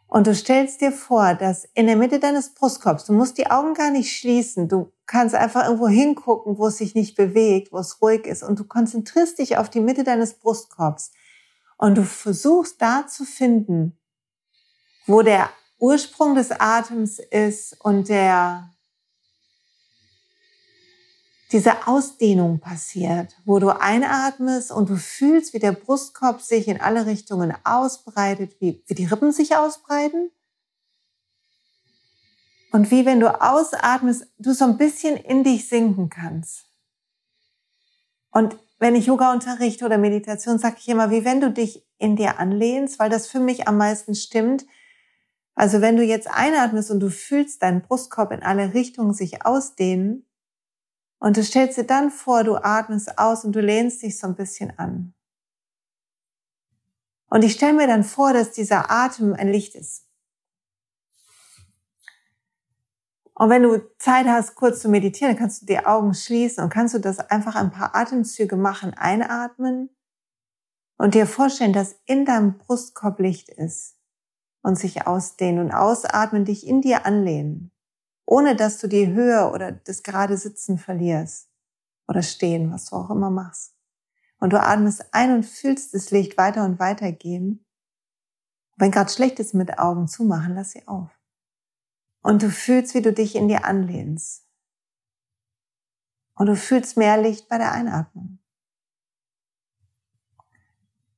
und 0.08 0.28
du 0.28 0.34
stellst 0.34 0.80
dir 0.80 0.94
vor, 0.94 1.36
dass 1.36 1.66
in 1.74 1.88
der 1.88 1.98
Mitte 1.98 2.20
deines 2.20 2.54
Brustkorbs, 2.54 3.06
du 3.06 3.14
musst 3.14 3.38
die 3.38 3.52
Augen 3.52 3.74
gar 3.74 3.92
nicht 3.92 4.18
schließen, 4.18 4.70
du 4.70 4.94
kannst 5.06 5.36
einfach 5.36 5.66
irgendwo 5.66 5.90
hingucken, 5.90 6.58
wo 6.58 6.68
es 6.68 6.78
sich 6.78 6.96
nicht 6.96 7.18
bewegt, 7.18 7.74
wo 7.74 7.80
es 7.80 8.02
ruhig 8.02 8.26
ist. 8.26 8.44
Und 8.44 8.60
du 8.60 8.64
konzentrierst 8.64 9.40
dich 9.40 9.58
auf 9.58 9.70
die 9.70 9.82
Mitte 9.82 10.06
deines 10.06 10.36
Brustkorbs. 10.36 11.12
Und 11.80 11.96
du 11.96 12.04
versuchst 12.04 12.82
da 12.82 13.08
zu 13.08 13.24
finden, 13.24 13.98
wo 15.08 15.22
der 15.22 15.50
Ursprung 15.80 16.36
des 16.36 16.52
Atems 16.52 17.20
ist 17.20 17.80
und 17.80 18.10
der 18.10 18.70
diese 21.54 21.88
Ausdehnung 21.88 22.60
passiert, 22.60 23.34
wo 23.46 23.60
du 23.60 23.70
einatmest 23.70 24.74
und 24.74 24.90
du 24.90 24.98
fühlst, 24.98 25.54
wie 25.54 25.60
der 25.60 25.72
Brustkorb 25.72 26.42
sich 26.42 26.68
in 26.68 26.82
alle 26.82 27.06
Richtungen 27.06 27.56
ausbreitet, 27.64 28.58
wie, 28.60 28.84
wie 28.86 28.94
die 28.94 29.06
Rippen 29.06 29.32
sich 29.32 29.56
ausbreiten. 29.56 30.32
Und 32.74 32.92
wie 32.92 33.06
wenn 33.06 33.22
du 33.22 33.42
ausatmest, 33.42 34.28
du 34.38 34.54
so 34.54 34.66
ein 34.66 34.78
bisschen 34.78 35.16
in 35.16 35.46
dich 35.46 35.70
sinken 35.70 36.10
kannst. 36.10 36.66
Und 38.32 38.60
wenn 38.80 38.96
ich 38.96 39.06
Yoga 39.06 39.34
unterrichte 39.34 39.86
oder 39.86 39.98
Meditation, 39.98 40.58
sage 40.58 40.78
ich 40.80 40.88
immer, 40.88 41.12
wie 41.12 41.26
wenn 41.26 41.42
du 41.42 41.52
dich 41.52 41.86
in 41.98 42.16
dir 42.16 42.40
anlehnst, 42.40 42.98
weil 42.98 43.10
das 43.10 43.28
für 43.28 43.40
mich 43.40 43.68
am 43.68 43.78
meisten 43.78 44.16
stimmt, 44.16 44.66
also 45.54 45.82
wenn 45.82 45.98
du 45.98 46.04
jetzt 46.04 46.30
einatmest 46.30 46.90
und 46.90 47.02
du 47.02 47.10
fühlst 47.10 47.62
deinen 47.62 47.82
Brustkorb 47.82 48.32
in 48.32 48.42
alle 48.42 48.74
Richtungen 48.74 49.14
sich 49.14 49.46
ausdehnen 49.46 50.26
und 51.20 51.36
du 51.36 51.44
stellst 51.44 51.78
dir 51.78 51.84
dann 51.84 52.12
vor, 52.12 52.46
du 52.46 52.56
atmest 52.56 53.20
aus 53.20 53.44
und 53.44 53.54
du 53.54 53.60
lehnst 53.60 54.02
dich 54.02 54.18
so 54.18 54.28
ein 54.28 54.36
bisschen 54.36 54.78
an. 54.80 55.14
Und 57.30 57.44
ich 57.44 57.54
stelle 57.54 57.74
mir 57.74 57.88
dann 57.88 58.06
vor, 58.06 58.32
dass 58.32 58.52
dieser 58.52 58.90
Atem 58.90 59.34
ein 59.34 59.52
Licht 59.52 59.76
ist. 59.76 60.09
Und 63.40 63.50
wenn 63.50 63.64
du 63.64 63.82
Zeit 64.00 64.28
hast, 64.28 64.56
kurz 64.56 64.82
zu 64.82 64.90
meditieren, 64.90 65.34
dann 65.34 65.40
kannst 65.40 65.62
du 65.62 65.66
die 65.66 65.86
Augen 65.86 66.14
schließen 66.14 66.62
und 66.62 66.70
kannst 66.70 66.94
du 66.94 67.00
das 67.00 67.20
einfach 67.20 67.56
ein 67.56 67.72
paar 67.72 67.96
Atemzüge 67.96 68.58
machen, 68.58 68.94
einatmen 68.94 69.90
und 70.98 71.14
dir 71.14 71.26
vorstellen, 71.26 71.72
dass 71.72 71.96
in 72.06 72.26
deinem 72.26 72.58
Brustkorb 72.58 73.18
Licht 73.18 73.48
ist 73.48 73.96
und 74.62 74.78
sich 74.78 75.08
ausdehnen 75.08 75.64
und 75.64 75.72
ausatmen, 75.72 76.44
dich 76.44 76.68
in 76.68 76.82
dir 76.82 77.06
anlehnen, 77.06 77.72
ohne 78.26 78.58
dass 78.58 78.78
du 78.80 78.88
die 78.88 79.08
Höhe 79.08 79.50
oder 79.52 79.72
das 79.72 80.04
gerade 80.04 80.36
Sitzen 80.36 80.78
verlierst 80.78 81.50
oder 82.10 82.24
stehen, 82.24 82.74
was 82.74 82.88
du 82.88 82.98
auch 82.98 83.10
immer 83.10 83.30
machst. 83.30 83.74
Und 84.42 84.52
du 84.52 84.62
atmest 84.62 85.14
ein 85.14 85.34
und 85.34 85.46
fühlst 85.46 85.94
das 85.94 86.12
Licht 86.12 86.38
weiter 86.38 86.66
und 86.66 86.78
weiter 86.78 87.14
gehen. 87.14 87.66
Wenn 88.76 88.92
gerade 88.92 89.10
schlecht 89.10 89.40
ist 89.40 89.54
mit 89.54 89.80
Augen 89.80 90.10
zumachen, 90.10 90.56
lass 90.56 90.72
sie 90.72 90.86
auf. 90.90 91.19
Und 92.22 92.44
du 92.44 92.50
fühlst, 92.50 92.94
wie 92.96 93.02
du 93.02 93.14
dich 93.14 93.36
in 93.36 93.48
dir 93.48 93.66
anlehnst. 93.66 94.46
Und 96.36 96.48
du 96.48 96.56
fühlst 96.56 96.98
mehr 96.98 97.22
Licht 97.22 97.50
bei 97.50 97.58
der 97.58 97.72
Einatmung. 97.72 98.40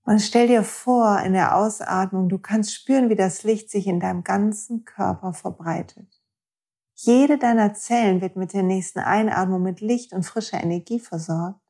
Und 0.04 0.20
stell 0.20 0.48
dir 0.48 0.64
vor, 0.64 1.20
in 1.20 1.34
der 1.34 1.56
Ausatmung, 1.56 2.28
du 2.28 2.40
kannst 2.40 2.74
spüren, 2.74 3.10
wie 3.10 3.16
das 3.16 3.44
Licht 3.44 3.70
sich 3.70 3.88
in 3.88 4.00
deinem 4.00 4.24
ganzen 4.24 4.84
Körper 4.84 5.34
verbreitet. 5.34 6.22
Jede 6.96 7.38
deiner 7.38 7.74
Zellen 7.74 8.22
wird 8.22 8.36
mit 8.36 8.54
der 8.54 8.64
nächsten 8.64 9.00
Einatmung 9.00 9.62
mit 9.62 9.80
Licht 9.80 10.14
und 10.14 10.24
frischer 10.24 10.62
Energie 10.62 11.00
versorgt. 11.00 11.62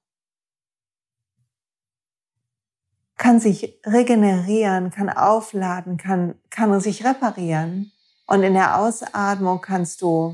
kann 3.21 3.39
sich 3.39 3.79
regenerieren, 3.85 4.89
kann 4.89 5.07
aufladen, 5.07 5.97
kann, 5.97 6.33
kann 6.49 6.79
sich 6.79 7.05
reparieren. 7.05 7.91
Und 8.31 8.43
in 8.43 8.53
der 8.53 8.79
Ausatmung 8.79 9.59
kannst 9.59 10.01
du 10.01 10.33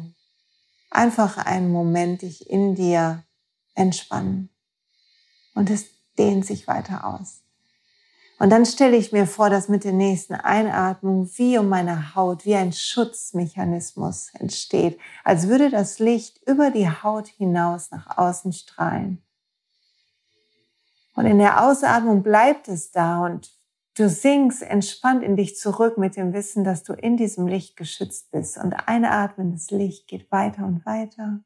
einfach 0.92 1.44
einen 1.44 1.72
Moment 1.72 2.22
dich 2.22 2.48
in 2.48 2.75
dir 2.75 3.24
entspannen. 3.74 4.51
Und 5.56 5.72
es 5.72 5.88
dehnt 6.16 6.46
sich 6.46 6.68
weiter 6.68 7.08
aus. 7.08 7.42
Und 8.38 8.51
dann 8.51 8.68
stelle 8.68 8.96
ich 8.96 9.13
mir 9.13 9.25
vor, 9.25 9.50
dass 9.50 9.68
mit 9.68 9.84
der 9.84 9.94
nächsten 9.94 10.36
Einatmung 10.36 11.27
wie 11.38 11.58
um 11.58 11.70
meine 11.70 12.13
Haut, 12.13 12.46
wie 12.46 12.54
ein 12.54 12.72
Schutzmechanismus 12.72 14.30
entsteht, 14.36 15.00
als 15.24 15.48
würde 15.48 15.72
das 15.72 15.98
Licht 15.98 16.39
über 16.48 16.70
die 16.70 16.88
Haut 16.88 17.27
hinaus 17.27 17.89
nach 17.89 18.16
außen 18.16 18.54
strahlen. 18.54 19.24
Und 21.16 21.25
in 21.25 21.39
der 21.39 21.63
Ausatmung 21.63 22.22
bleibt 22.22 22.68
es 22.68 22.92
da 22.92 23.25
und 23.25 23.57
du 23.98 24.10
sinkst 24.10 24.62
entspannt 24.62 25.24
in 25.24 25.36
dich 25.36 25.58
zurück 25.58 25.98
mit 25.98 26.16
dem 26.16 26.34
Wissen, 26.34 26.63
dass 26.63 26.84
du 26.84 26.94
in 26.94 27.18
diesem 27.18 27.48
Licht 27.48 27.75
geschützt 27.75 28.32
bist. 28.32 28.58
Und 28.58 28.74
einatmen, 28.88 29.51
das 29.51 29.72
Licht 29.72 30.08
geht 30.08 30.32
weiter 30.32 30.66
und 30.66 30.86
weiter 30.86 31.42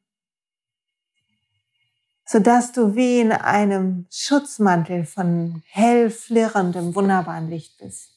sodass 2.32 2.72
du 2.72 2.94
wie 2.94 3.20
in 3.20 3.32
einem 3.32 4.06
Schutzmantel 4.10 5.04
von 5.04 5.62
hell 5.68 6.10
flirrendem, 6.10 6.94
wunderbaren 6.94 7.50
Licht 7.50 7.78
bist. 7.78 8.10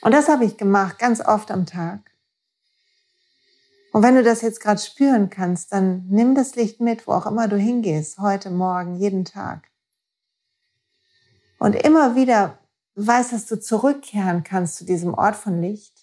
Und 0.00 0.12
das 0.12 0.28
habe 0.28 0.44
ich 0.44 0.56
gemacht, 0.56 0.98
ganz 0.98 1.20
oft 1.20 1.50
am 1.50 1.66
Tag. 1.66 2.12
Und 3.92 4.02
wenn 4.02 4.14
du 4.14 4.22
das 4.22 4.42
jetzt 4.42 4.60
gerade 4.60 4.80
spüren 4.80 5.30
kannst, 5.30 5.72
dann 5.72 6.06
nimm 6.08 6.34
das 6.34 6.54
Licht 6.54 6.80
mit, 6.80 7.06
wo 7.06 7.12
auch 7.12 7.26
immer 7.26 7.48
du 7.48 7.56
hingehst, 7.56 8.18
heute, 8.18 8.50
morgen, 8.50 8.96
jeden 8.96 9.24
Tag. 9.24 9.68
Und 11.58 11.74
immer 11.74 12.14
wieder 12.14 12.57
weißt, 13.06 13.32
dass 13.32 13.46
du 13.46 13.60
zurückkehren 13.60 14.44
kannst 14.44 14.76
zu 14.76 14.84
diesem 14.84 15.14
Ort 15.14 15.36
von 15.36 15.60
Licht 15.60 15.98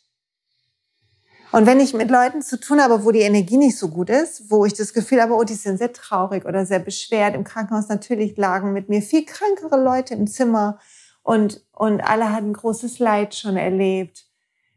und 1.55 1.65
wenn 1.67 1.79
ich 1.79 1.93
mit 1.93 2.11
Leuten 2.11 2.41
zu 2.41 2.59
tun 2.59 2.81
habe, 2.81 3.05
wo 3.05 3.11
die 3.11 3.21
Energie 3.21 3.55
nicht 3.55 3.77
so 3.77 3.87
gut 3.87 4.09
ist, 4.09 4.51
wo 4.51 4.65
ich 4.65 4.73
das 4.73 4.91
Gefühl 4.91 5.21
habe, 5.21 5.35
oh, 5.35 5.45
die 5.45 5.53
sind 5.53 5.77
sehr 5.77 5.93
traurig 5.93 6.43
oder 6.43 6.65
sehr 6.65 6.79
beschwert 6.79 7.33
im 7.33 7.45
Krankenhaus, 7.45 7.87
natürlich 7.87 8.35
lagen 8.35 8.73
mit 8.73 8.89
mir 8.89 9.01
viel 9.01 9.25
krankere 9.25 9.81
Leute 9.81 10.15
im 10.15 10.27
Zimmer 10.27 10.79
und, 11.23 11.63
und 11.71 12.01
alle 12.01 12.33
hatten 12.33 12.51
großes 12.51 12.99
Leid 12.99 13.35
schon 13.35 13.55
erlebt. 13.55 14.25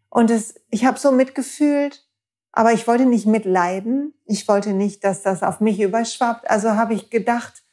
Und 0.08 0.30
es, 0.30 0.54
ich 0.70 0.84
habe 0.84 1.00
so 1.00 1.10
mitgefühlt, 1.10 2.06
aber 2.52 2.72
ich 2.72 2.86
wollte 2.86 3.06
nicht 3.06 3.26
mitleiden. 3.26 4.14
Ich 4.24 4.46
wollte 4.46 4.72
nicht, 4.72 5.02
dass 5.02 5.22
das 5.22 5.42
auf 5.42 5.58
mich 5.58 5.80
überschwappt. 5.80 6.48
Also 6.48 6.76
habe 6.76 6.94
ich 6.94 7.10
gedacht, 7.10 7.64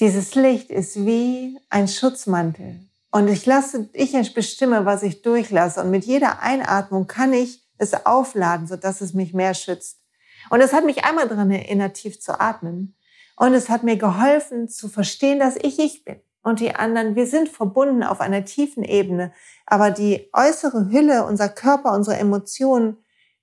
dieses 0.00 0.34
Licht 0.34 0.70
ist 0.70 0.96
wie 1.04 1.58
ein 1.68 1.88
Schutzmantel. 1.88 2.80
Und 3.16 3.28
ich 3.28 3.46
lasse, 3.46 3.88
ich 3.94 4.34
bestimme, 4.34 4.84
was 4.84 5.02
ich 5.02 5.22
durchlasse. 5.22 5.80
Und 5.80 5.90
mit 5.90 6.04
jeder 6.04 6.42
Einatmung 6.42 7.06
kann 7.06 7.32
ich 7.32 7.66
es 7.78 8.04
aufladen, 8.04 8.66
sodass 8.66 9.00
es 9.00 9.14
mich 9.14 9.32
mehr 9.32 9.54
schützt. 9.54 10.02
Und 10.50 10.60
es 10.60 10.74
hat 10.74 10.84
mich 10.84 11.06
einmal 11.06 11.26
daran 11.26 11.50
erinnert, 11.50 11.94
tief 11.94 12.20
zu 12.20 12.38
atmen. 12.38 12.94
Und 13.34 13.54
es 13.54 13.70
hat 13.70 13.84
mir 13.84 13.96
geholfen 13.96 14.68
zu 14.68 14.90
verstehen, 14.90 15.38
dass 15.38 15.56
ich 15.56 15.78
ich 15.78 16.04
bin. 16.04 16.16
Und 16.42 16.60
die 16.60 16.74
anderen, 16.74 17.16
wir 17.16 17.26
sind 17.26 17.48
verbunden 17.48 18.02
auf 18.02 18.20
einer 18.20 18.44
tiefen 18.44 18.84
Ebene. 18.84 19.32
Aber 19.64 19.90
die 19.90 20.28
äußere 20.34 20.90
Hülle, 20.90 21.24
unser 21.24 21.48
Körper, 21.48 21.94
unsere 21.94 22.18
Emotionen, 22.18 22.98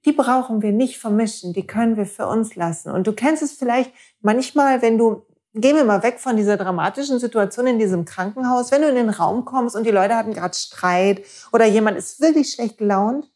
die 0.05 0.11
brauchen 0.11 0.61
wir 0.61 0.71
nicht 0.71 0.99
vermischen. 0.99 1.51
Die 1.51 1.65
können 1.65 1.97
wir 1.97 2.05
für 2.05 2.27
uns 2.27 2.55
lassen. 2.55 2.91
Und 2.91 3.07
du 3.07 3.13
kennst 3.13 3.41
es 3.41 3.53
vielleicht 3.53 3.91
manchmal, 4.21 4.83
wenn 4.83 4.99
du, 4.99 5.25
gehen 5.53 5.75
wir 5.75 5.83
mal 5.83 6.03
weg 6.03 6.19
von 6.19 6.35
dieser 6.35 6.57
dramatischen 6.57 7.19
Situation 7.19 7.67
in 7.67 7.79
diesem 7.79 8.05
Krankenhaus, 8.05 8.71
wenn 8.71 8.81
du 8.81 8.89
in 8.89 8.95
den 8.95 9.09
Raum 9.09 9.45
kommst 9.45 9.75
und 9.75 9.85
die 9.85 9.91
Leute 9.91 10.15
hatten 10.15 10.33
gerade 10.33 10.55
Streit 10.55 11.23
oder 11.51 11.65
jemand 11.65 11.97
ist 11.97 12.19
wirklich 12.21 12.51
schlecht 12.51 12.77
gelaunt 12.79 13.29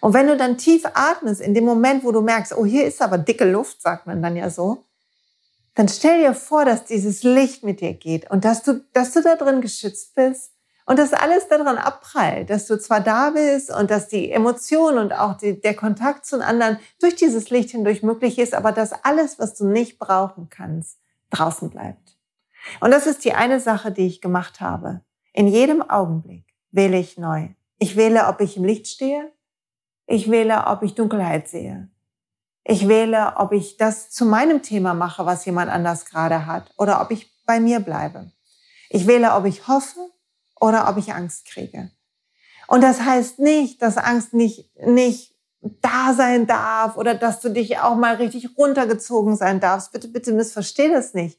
und 0.00 0.14
wenn 0.14 0.26
du 0.26 0.36
dann 0.36 0.58
tief 0.58 0.84
atmest, 0.94 1.40
in 1.40 1.54
dem 1.54 1.64
Moment, 1.64 2.04
wo 2.04 2.12
du 2.12 2.22
merkst, 2.22 2.56
oh, 2.56 2.64
hier 2.64 2.86
ist 2.86 3.02
aber 3.02 3.18
dicke 3.18 3.44
Luft, 3.44 3.82
sagt 3.82 4.06
man 4.06 4.22
dann 4.22 4.34
ja 4.34 4.50
so, 4.50 4.84
dann 5.74 5.88
stell 5.88 6.22
dir 6.22 6.34
vor, 6.34 6.64
dass 6.64 6.86
dieses 6.86 7.22
Licht 7.22 7.62
mit 7.62 7.80
dir 7.80 7.94
geht 7.94 8.30
und 8.30 8.44
dass 8.44 8.62
du, 8.62 8.84
dass 8.92 9.12
du 9.12 9.22
da 9.22 9.36
drin 9.36 9.60
geschützt 9.60 10.14
bist 10.14 10.52
und 10.90 10.98
dass 10.98 11.12
alles 11.12 11.46
daran 11.46 11.78
abprallt, 11.78 12.50
dass 12.50 12.66
du 12.66 12.76
zwar 12.76 13.00
da 13.00 13.30
bist 13.30 13.72
und 13.72 13.92
dass 13.92 14.08
die 14.08 14.32
Emotionen 14.32 14.98
und 14.98 15.12
auch 15.12 15.36
die, 15.36 15.60
der 15.60 15.76
Kontakt 15.76 16.26
zu 16.26 16.44
anderen 16.44 16.80
durch 17.00 17.14
dieses 17.14 17.50
Licht 17.50 17.70
hindurch 17.70 18.02
möglich 18.02 18.40
ist, 18.40 18.54
aber 18.54 18.72
dass 18.72 18.92
alles, 19.04 19.38
was 19.38 19.54
du 19.54 19.68
nicht 19.68 20.00
brauchen 20.00 20.48
kannst, 20.50 20.98
draußen 21.30 21.70
bleibt. 21.70 22.18
Und 22.80 22.90
das 22.90 23.06
ist 23.06 23.24
die 23.24 23.34
eine 23.34 23.60
Sache, 23.60 23.92
die 23.92 24.08
ich 24.08 24.20
gemacht 24.20 24.60
habe. 24.60 25.02
In 25.32 25.46
jedem 25.46 25.80
Augenblick 25.88 26.44
wähle 26.72 26.98
ich 26.98 27.16
neu. 27.16 27.50
Ich 27.78 27.94
wähle, 27.94 28.26
ob 28.26 28.40
ich 28.40 28.56
im 28.56 28.64
Licht 28.64 28.88
stehe 28.88 29.30
ich 30.12 30.28
wähle, 30.28 30.66
ob 30.66 30.82
ich 30.82 30.96
Dunkelheit 30.96 31.46
sehe. 31.46 31.88
Ich 32.64 32.88
wähle, 32.88 33.34
ob 33.36 33.52
ich 33.52 33.76
das 33.76 34.10
zu 34.10 34.24
meinem 34.24 34.60
Thema 34.60 34.92
mache, 34.92 35.24
was 35.24 35.44
jemand 35.44 35.70
anders 35.70 36.04
gerade 36.04 36.46
hat, 36.46 36.74
oder 36.76 37.00
ob 37.00 37.12
ich 37.12 37.30
bei 37.46 37.60
mir 37.60 37.78
bleibe. 37.78 38.32
Ich 38.88 39.06
wähle, 39.06 39.34
ob 39.34 39.44
ich 39.44 39.68
hoffe 39.68 40.00
oder 40.60 40.88
ob 40.88 40.96
ich 40.96 41.12
Angst 41.12 41.46
kriege. 41.46 41.90
Und 42.68 42.82
das 42.82 43.00
heißt 43.00 43.40
nicht, 43.40 43.82
dass 43.82 43.96
Angst 43.96 44.32
nicht, 44.32 44.70
nicht 44.86 45.34
da 45.60 46.14
sein 46.14 46.46
darf 46.46 46.96
oder 46.96 47.14
dass 47.14 47.40
du 47.40 47.50
dich 47.50 47.78
auch 47.78 47.96
mal 47.96 48.14
richtig 48.14 48.56
runtergezogen 48.56 49.36
sein 49.36 49.60
darfst. 49.60 49.92
Bitte, 49.92 50.08
bitte 50.08 50.32
missversteh 50.32 50.88
das 50.88 51.12
nicht. 51.12 51.38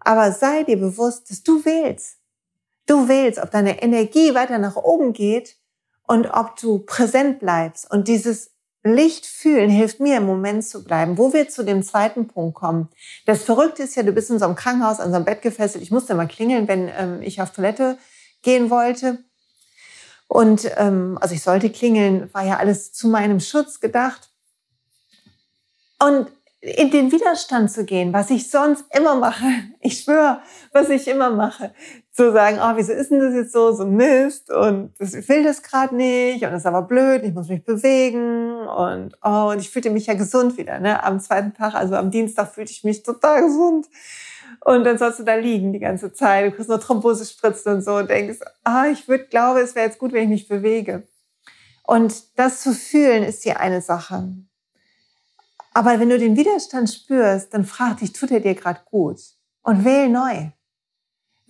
Aber 0.00 0.32
sei 0.32 0.64
dir 0.64 0.78
bewusst, 0.78 1.30
dass 1.30 1.42
du 1.42 1.64
wählst. 1.64 2.18
Du 2.86 3.08
wählst, 3.08 3.40
ob 3.40 3.50
deine 3.50 3.82
Energie 3.82 4.34
weiter 4.34 4.58
nach 4.58 4.76
oben 4.76 5.12
geht 5.12 5.56
und 6.06 6.26
ob 6.28 6.56
du 6.56 6.80
präsent 6.80 7.38
bleibst. 7.38 7.90
Und 7.90 8.08
dieses 8.08 8.50
Licht 8.82 9.26
fühlen 9.26 9.70
hilft 9.70 10.00
mir 10.00 10.16
im 10.16 10.26
Moment 10.26 10.64
zu 10.64 10.84
bleiben, 10.84 11.18
wo 11.18 11.32
wir 11.32 11.48
zu 11.48 11.64
dem 11.64 11.82
zweiten 11.82 12.28
Punkt 12.28 12.54
kommen. 12.54 12.88
Das 13.26 13.42
Verrückte 13.42 13.82
ist 13.82 13.96
ja, 13.96 14.02
du 14.02 14.12
bist 14.12 14.30
in 14.30 14.38
so 14.38 14.46
einem 14.46 14.54
Krankenhaus, 14.54 15.00
an 15.00 15.10
so 15.10 15.16
einem 15.16 15.24
Bett 15.24 15.42
gefesselt. 15.42 15.82
Ich 15.82 15.90
musste 15.90 16.14
mal 16.14 16.28
klingeln, 16.28 16.68
wenn 16.68 16.88
ähm, 16.96 17.22
ich 17.22 17.42
auf 17.42 17.50
Toilette 17.50 17.98
gehen 18.42 18.70
wollte. 18.70 19.18
Und 20.26 20.70
ähm, 20.76 21.18
also 21.20 21.34
ich 21.34 21.42
sollte 21.42 21.70
klingeln, 21.70 22.32
war 22.34 22.44
ja 22.44 22.58
alles 22.58 22.92
zu 22.92 23.08
meinem 23.08 23.40
Schutz 23.40 23.80
gedacht. 23.80 24.30
Und 25.98 26.28
in 26.60 26.90
den 26.90 27.12
Widerstand 27.12 27.70
zu 27.70 27.84
gehen, 27.84 28.12
was 28.12 28.30
ich 28.30 28.50
sonst 28.50 28.84
immer 28.96 29.14
mache. 29.14 29.46
Ich 29.80 30.00
schwöre, 30.00 30.40
was 30.72 30.90
ich 30.90 31.06
immer 31.06 31.30
mache. 31.30 31.72
Zu 32.12 32.32
sagen, 32.32 32.58
oh, 32.60 32.72
wieso 32.74 32.92
ist 32.92 33.10
denn 33.10 33.20
das 33.20 33.32
jetzt 33.32 33.52
so, 33.52 33.72
so 33.72 33.86
Mist 33.86 34.50
und 34.50 34.92
das, 34.98 35.14
ich 35.14 35.26
will 35.28 35.44
das 35.44 35.62
gerade 35.62 35.94
nicht 35.94 36.44
und 36.44 36.50
das 36.50 36.62
ist 36.62 36.66
aber 36.66 36.82
blöd, 36.82 37.22
ich 37.22 37.32
muss 37.32 37.48
mich 37.48 37.64
bewegen 37.64 38.66
und 38.66 39.16
oh, 39.22 39.50
und 39.52 39.60
ich 39.60 39.70
fühlte 39.70 39.90
mich 39.90 40.06
ja 40.06 40.14
gesund 40.14 40.58
wieder, 40.58 40.80
ne? 40.80 41.02
Am 41.04 41.20
zweiten 41.20 41.54
Tag, 41.54 41.74
also 41.74 41.94
am 41.94 42.10
Dienstag 42.10 42.52
fühlte 42.52 42.72
ich 42.72 42.82
mich 42.82 43.04
total 43.04 43.42
gesund. 43.42 43.86
Und 44.64 44.84
dann 44.84 44.98
sollst 44.98 45.20
du 45.20 45.24
da 45.24 45.34
liegen 45.34 45.72
die 45.72 45.78
ganze 45.78 46.12
Zeit, 46.12 46.46
du 46.46 46.54
kriegst 46.54 46.68
nur 46.68 46.80
Thrombosespritzen 46.80 47.74
und 47.74 47.82
so 47.82 47.96
und 47.96 48.10
denkst, 48.10 48.40
ah, 48.64 48.86
ich 48.86 49.08
würde, 49.08 49.26
glaube, 49.26 49.60
es 49.60 49.74
wäre 49.74 49.86
jetzt 49.86 49.98
gut, 49.98 50.12
wenn 50.12 50.24
ich 50.24 50.28
mich 50.28 50.48
bewege. 50.48 51.06
Und 51.84 52.38
das 52.38 52.60
zu 52.60 52.74
fühlen 52.74 53.22
ist 53.22 53.44
die 53.44 53.52
eine 53.52 53.80
Sache. 53.80 54.34
Aber 55.72 56.00
wenn 56.00 56.10
du 56.10 56.18
den 56.18 56.36
Widerstand 56.36 56.90
spürst, 56.90 57.54
dann 57.54 57.64
frag 57.64 57.98
dich, 57.98 58.12
tut 58.12 58.30
er 58.30 58.40
dir 58.40 58.54
gerade 58.54 58.80
gut? 58.84 59.20
Und 59.62 59.84
wähl 59.84 60.08
neu. 60.08 60.50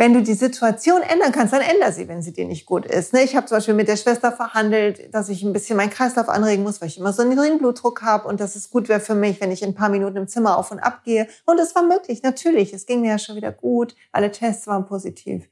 Wenn 0.00 0.14
du 0.14 0.22
die 0.22 0.34
Situation 0.34 1.02
ändern 1.02 1.32
kannst, 1.32 1.52
dann 1.52 1.60
änder 1.60 1.90
sie, 1.90 2.06
wenn 2.06 2.22
sie 2.22 2.32
dir 2.32 2.46
nicht 2.46 2.66
gut 2.66 2.86
ist. 2.86 3.12
Ne, 3.12 3.24
ich 3.24 3.34
habe 3.34 3.46
zum 3.46 3.56
Beispiel 3.56 3.74
mit 3.74 3.88
der 3.88 3.96
Schwester 3.96 4.30
verhandelt, 4.30 5.12
dass 5.12 5.28
ich 5.28 5.42
ein 5.42 5.52
bisschen 5.52 5.76
meinen 5.76 5.90
Kreislauf 5.90 6.28
anregen 6.28 6.62
muss, 6.62 6.80
weil 6.80 6.86
ich 6.86 6.98
immer 6.98 7.12
so 7.12 7.22
einen 7.22 7.32
niedrigen 7.32 7.58
Blutdruck 7.58 8.02
habe 8.02 8.28
und 8.28 8.38
dass 8.38 8.54
es 8.54 8.70
gut 8.70 8.88
wäre 8.88 9.00
für 9.00 9.16
mich, 9.16 9.40
wenn 9.40 9.50
ich 9.50 9.60
in 9.60 9.70
ein 9.70 9.74
paar 9.74 9.88
Minuten 9.88 10.16
im 10.16 10.28
Zimmer 10.28 10.56
auf 10.56 10.70
und 10.70 10.78
ab 10.78 11.02
gehe. 11.04 11.26
Und 11.46 11.58
es 11.58 11.74
war 11.74 11.82
möglich, 11.82 12.22
natürlich. 12.22 12.72
Es 12.72 12.86
ging 12.86 13.00
mir 13.00 13.10
ja 13.10 13.18
schon 13.18 13.34
wieder 13.34 13.50
gut. 13.50 13.96
Alle 14.12 14.30
Tests 14.30 14.68
waren 14.68 14.86
positiv. 14.86 15.48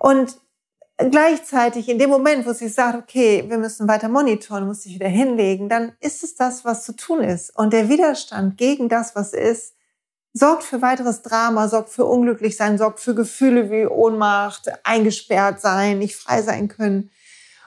Und 0.00 0.36
gleichzeitig 0.96 1.88
in 1.88 2.00
dem 2.00 2.10
Moment, 2.10 2.46
wo 2.46 2.52
sie 2.52 2.68
sagt, 2.68 2.98
okay, 2.98 3.44
wir 3.46 3.58
müssen 3.58 3.86
weiter 3.86 4.08
monitoren, 4.08 4.66
muss 4.66 4.84
ich 4.86 4.96
wieder 4.96 5.08
hinlegen, 5.08 5.68
dann 5.68 5.92
ist 6.00 6.24
es 6.24 6.34
das, 6.34 6.64
was 6.64 6.84
zu 6.84 6.96
tun 6.96 7.20
ist. 7.20 7.56
Und 7.56 7.72
der 7.72 7.88
Widerstand 7.88 8.58
gegen 8.58 8.88
das, 8.88 9.14
was 9.14 9.34
ist, 9.34 9.76
sorgt 10.38 10.62
für 10.62 10.80
weiteres 10.82 11.22
Drama, 11.22 11.68
sorgt 11.68 11.90
für 11.90 12.04
unglücklich 12.04 12.56
sein, 12.56 12.78
sorgt 12.78 13.00
für 13.00 13.14
Gefühle 13.14 13.70
wie 13.70 13.86
Ohnmacht, 13.86 14.70
eingesperrt 14.84 15.60
sein, 15.60 15.98
nicht 15.98 16.16
frei 16.16 16.42
sein 16.42 16.68
können. 16.68 17.10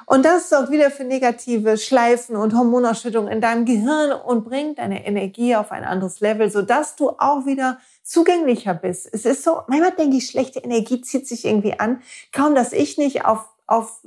Und 0.05 0.25
das 0.25 0.49
sorgt 0.49 0.71
wieder 0.71 0.91
für 0.91 1.05
negative 1.05 1.77
Schleifen 1.77 2.35
und 2.35 2.53
Hormonausschüttung 2.53 3.27
in 3.27 3.39
deinem 3.39 3.63
Gehirn 3.65 4.11
und 4.11 4.43
bringt 4.43 4.79
deine 4.79 5.05
Energie 5.05 5.55
auf 5.55 5.71
ein 5.71 5.85
anderes 5.85 6.19
Level, 6.19 6.51
sodass 6.51 6.95
du 6.95 7.11
auch 7.11 7.45
wieder 7.45 7.79
zugänglicher 8.03 8.73
bist. 8.73 9.07
Es 9.13 9.25
ist 9.25 9.43
so, 9.43 9.61
manchmal 9.67 9.91
denke 9.91 10.17
ich, 10.17 10.27
schlechte 10.27 10.59
Energie 10.59 11.01
zieht 11.01 11.27
sich 11.27 11.45
irgendwie 11.45 11.79
an. 11.79 12.01
Kaum, 12.33 12.55
dass 12.55 12.73
ich 12.73 12.97
nicht 12.97 13.25
auf, 13.25 13.47
auf, 13.67 14.01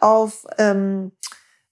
auf, 0.00 0.46
ähm, 0.58 1.12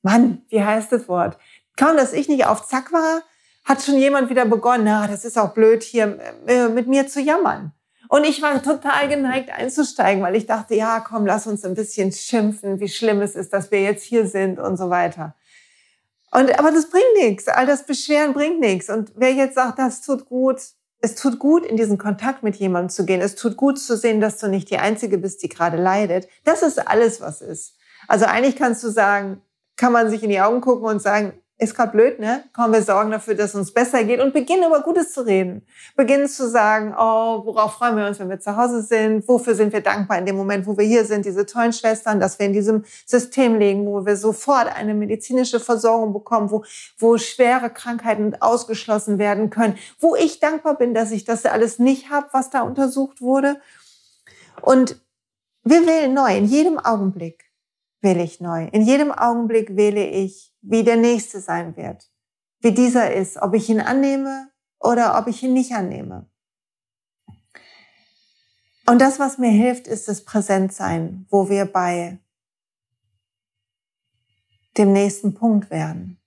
Mann, 0.02 0.42
wie 0.48 0.62
heißt 0.62 0.90
das 0.90 1.08
Wort? 1.08 1.38
Kaum, 1.76 1.96
dass 1.96 2.12
ich 2.12 2.28
nicht 2.28 2.46
auf 2.46 2.66
Zack 2.66 2.92
war, 2.92 3.22
hat 3.68 3.82
schon 3.82 3.98
jemand 3.98 4.30
wieder 4.30 4.46
begonnen, 4.46 4.84
na, 4.84 5.06
das 5.06 5.26
ist 5.26 5.38
auch 5.38 5.52
blöd 5.52 5.82
hier 5.82 6.18
äh, 6.46 6.68
mit 6.68 6.88
mir 6.88 7.06
zu 7.06 7.20
jammern. 7.20 7.72
Und 8.08 8.24
ich 8.24 8.40
war 8.40 8.62
total 8.62 9.08
geneigt 9.08 9.50
einzusteigen, 9.50 10.22
weil 10.22 10.34
ich 10.34 10.46
dachte, 10.46 10.74
ja, 10.74 11.00
komm, 11.00 11.26
lass 11.26 11.46
uns 11.46 11.62
ein 11.66 11.74
bisschen 11.74 12.10
schimpfen, 12.10 12.80
wie 12.80 12.88
schlimm 12.88 13.20
es 13.20 13.36
ist, 13.36 13.52
dass 13.52 13.70
wir 13.70 13.82
jetzt 13.82 14.02
hier 14.02 14.26
sind 14.26 14.58
und 14.58 14.78
so 14.78 14.88
weiter. 14.88 15.34
Und, 16.30 16.58
aber 16.58 16.72
das 16.72 16.88
bringt 16.88 17.04
nichts. 17.18 17.46
All 17.48 17.66
das 17.66 17.84
Beschweren 17.84 18.32
bringt 18.32 18.60
nichts. 18.60 18.88
Und 18.88 19.12
wer 19.16 19.32
jetzt 19.32 19.56
sagt, 19.56 19.78
das 19.78 20.00
tut 20.00 20.24
gut, 20.24 20.60
es 21.00 21.14
tut 21.14 21.38
gut, 21.38 21.66
in 21.66 21.76
diesen 21.76 21.98
Kontakt 21.98 22.42
mit 22.42 22.56
jemandem 22.56 22.88
zu 22.88 23.04
gehen. 23.04 23.20
Es 23.20 23.34
tut 23.34 23.58
gut 23.58 23.78
zu 23.78 23.98
sehen, 23.98 24.22
dass 24.22 24.38
du 24.38 24.48
nicht 24.48 24.70
die 24.70 24.78
Einzige 24.78 25.18
bist, 25.18 25.42
die 25.42 25.50
gerade 25.50 25.76
leidet. 25.76 26.26
Das 26.44 26.62
ist 26.62 26.88
alles, 26.88 27.20
was 27.20 27.42
ist. 27.42 27.76
Also 28.08 28.24
eigentlich 28.24 28.56
kannst 28.56 28.82
du 28.82 28.88
sagen, 28.88 29.42
kann 29.76 29.92
man 29.92 30.08
sich 30.08 30.22
in 30.22 30.30
die 30.30 30.40
Augen 30.40 30.62
gucken 30.62 30.86
und 30.86 31.02
sagen, 31.02 31.34
ist 31.60 31.74
gerade 31.74 31.90
blöd, 31.90 32.20
ne? 32.20 32.44
Komm, 32.54 32.72
wir 32.72 32.82
sorgen 32.82 33.10
dafür, 33.10 33.34
dass 33.34 33.50
es 33.50 33.56
uns 33.56 33.74
besser 33.74 34.04
geht 34.04 34.20
und 34.20 34.32
beginnen 34.32 34.68
über 34.68 34.80
Gutes 34.80 35.12
zu 35.12 35.22
reden. 35.22 35.66
Beginnen 35.96 36.28
zu 36.28 36.48
sagen, 36.48 36.94
oh, 36.96 37.44
worauf 37.44 37.74
freuen 37.74 37.96
wir 37.96 38.06
uns, 38.06 38.20
wenn 38.20 38.28
wir 38.28 38.38
zu 38.38 38.56
Hause 38.56 38.80
sind? 38.82 39.26
Wofür 39.26 39.56
sind 39.56 39.72
wir 39.72 39.80
dankbar 39.80 40.18
in 40.18 40.26
dem 40.26 40.36
Moment, 40.36 40.68
wo 40.68 40.78
wir 40.78 40.84
hier 40.84 41.04
sind? 41.04 41.24
Diese 41.24 41.46
tollen 41.46 41.72
Schwestern, 41.72 42.20
dass 42.20 42.38
wir 42.38 42.46
in 42.46 42.52
diesem 42.52 42.84
System 43.04 43.58
legen, 43.58 43.86
wo 43.86 44.06
wir 44.06 44.16
sofort 44.16 44.68
eine 44.68 44.94
medizinische 44.94 45.58
Versorgung 45.58 46.12
bekommen, 46.12 46.52
wo, 46.52 46.64
wo 46.96 47.18
schwere 47.18 47.70
Krankheiten 47.70 48.40
ausgeschlossen 48.40 49.18
werden 49.18 49.50
können, 49.50 49.76
wo 49.98 50.14
ich 50.14 50.38
dankbar 50.38 50.78
bin, 50.78 50.94
dass 50.94 51.10
ich 51.10 51.24
das 51.24 51.44
alles 51.44 51.80
nicht 51.80 52.08
habe, 52.08 52.28
was 52.30 52.50
da 52.50 52.60
untersucht 52.60 53.20
wurde. 53.20 53.56
Und 54.62 55.00
wir 55.64 55.84
wählen 55.88 56.14
neu 56.14 56.36
in 56.36 56.44
jedem 56.44 56.78
Augenblick 56.78 57.48
wähle 58.00 58.22
ich 58.22 58.40
neu. 58.40 58.68
In 58.72 58.82
jedem 58.82 59.12
Augenblick 59.12 59.76
wähle 59.76 60.06
ich, 60.06 60.52
wie 60.68 60.84
der 60.84 60.96
nächste 60.96 61.40
sein 61.40 61.76
wird, 61.76 62.10
wie 62.60 62.72
dieser 62.72 63.12
ist, 63.12 63.38
ob 63.38 63.54
ich 63.54 63.68
ihn 63.70 63.80
annehme 63.80 64.50
oder 64.78 65.18
ob 65.18 65.26
ich 65.26 65.42
ihn 65.42 65.54
nicht 65.54 65.72
annehme. 65.72 66.28
Und 68.86 69.00
das, 69.00 69.18
was 69.18 69.38
mir 69.38 69.50
hilft, 69.50 69.86
ist 69.86 70.08
das 70.08 70.24
Präsentsein, 70.24 71.26
wo 71.30 71.48
wir 71.48 71.64
bei 71.64 72.18
dem 74.76 74.92
nächsten 74.92 75.34
Punkt 75.34 75.70
werden. 75.70 76.20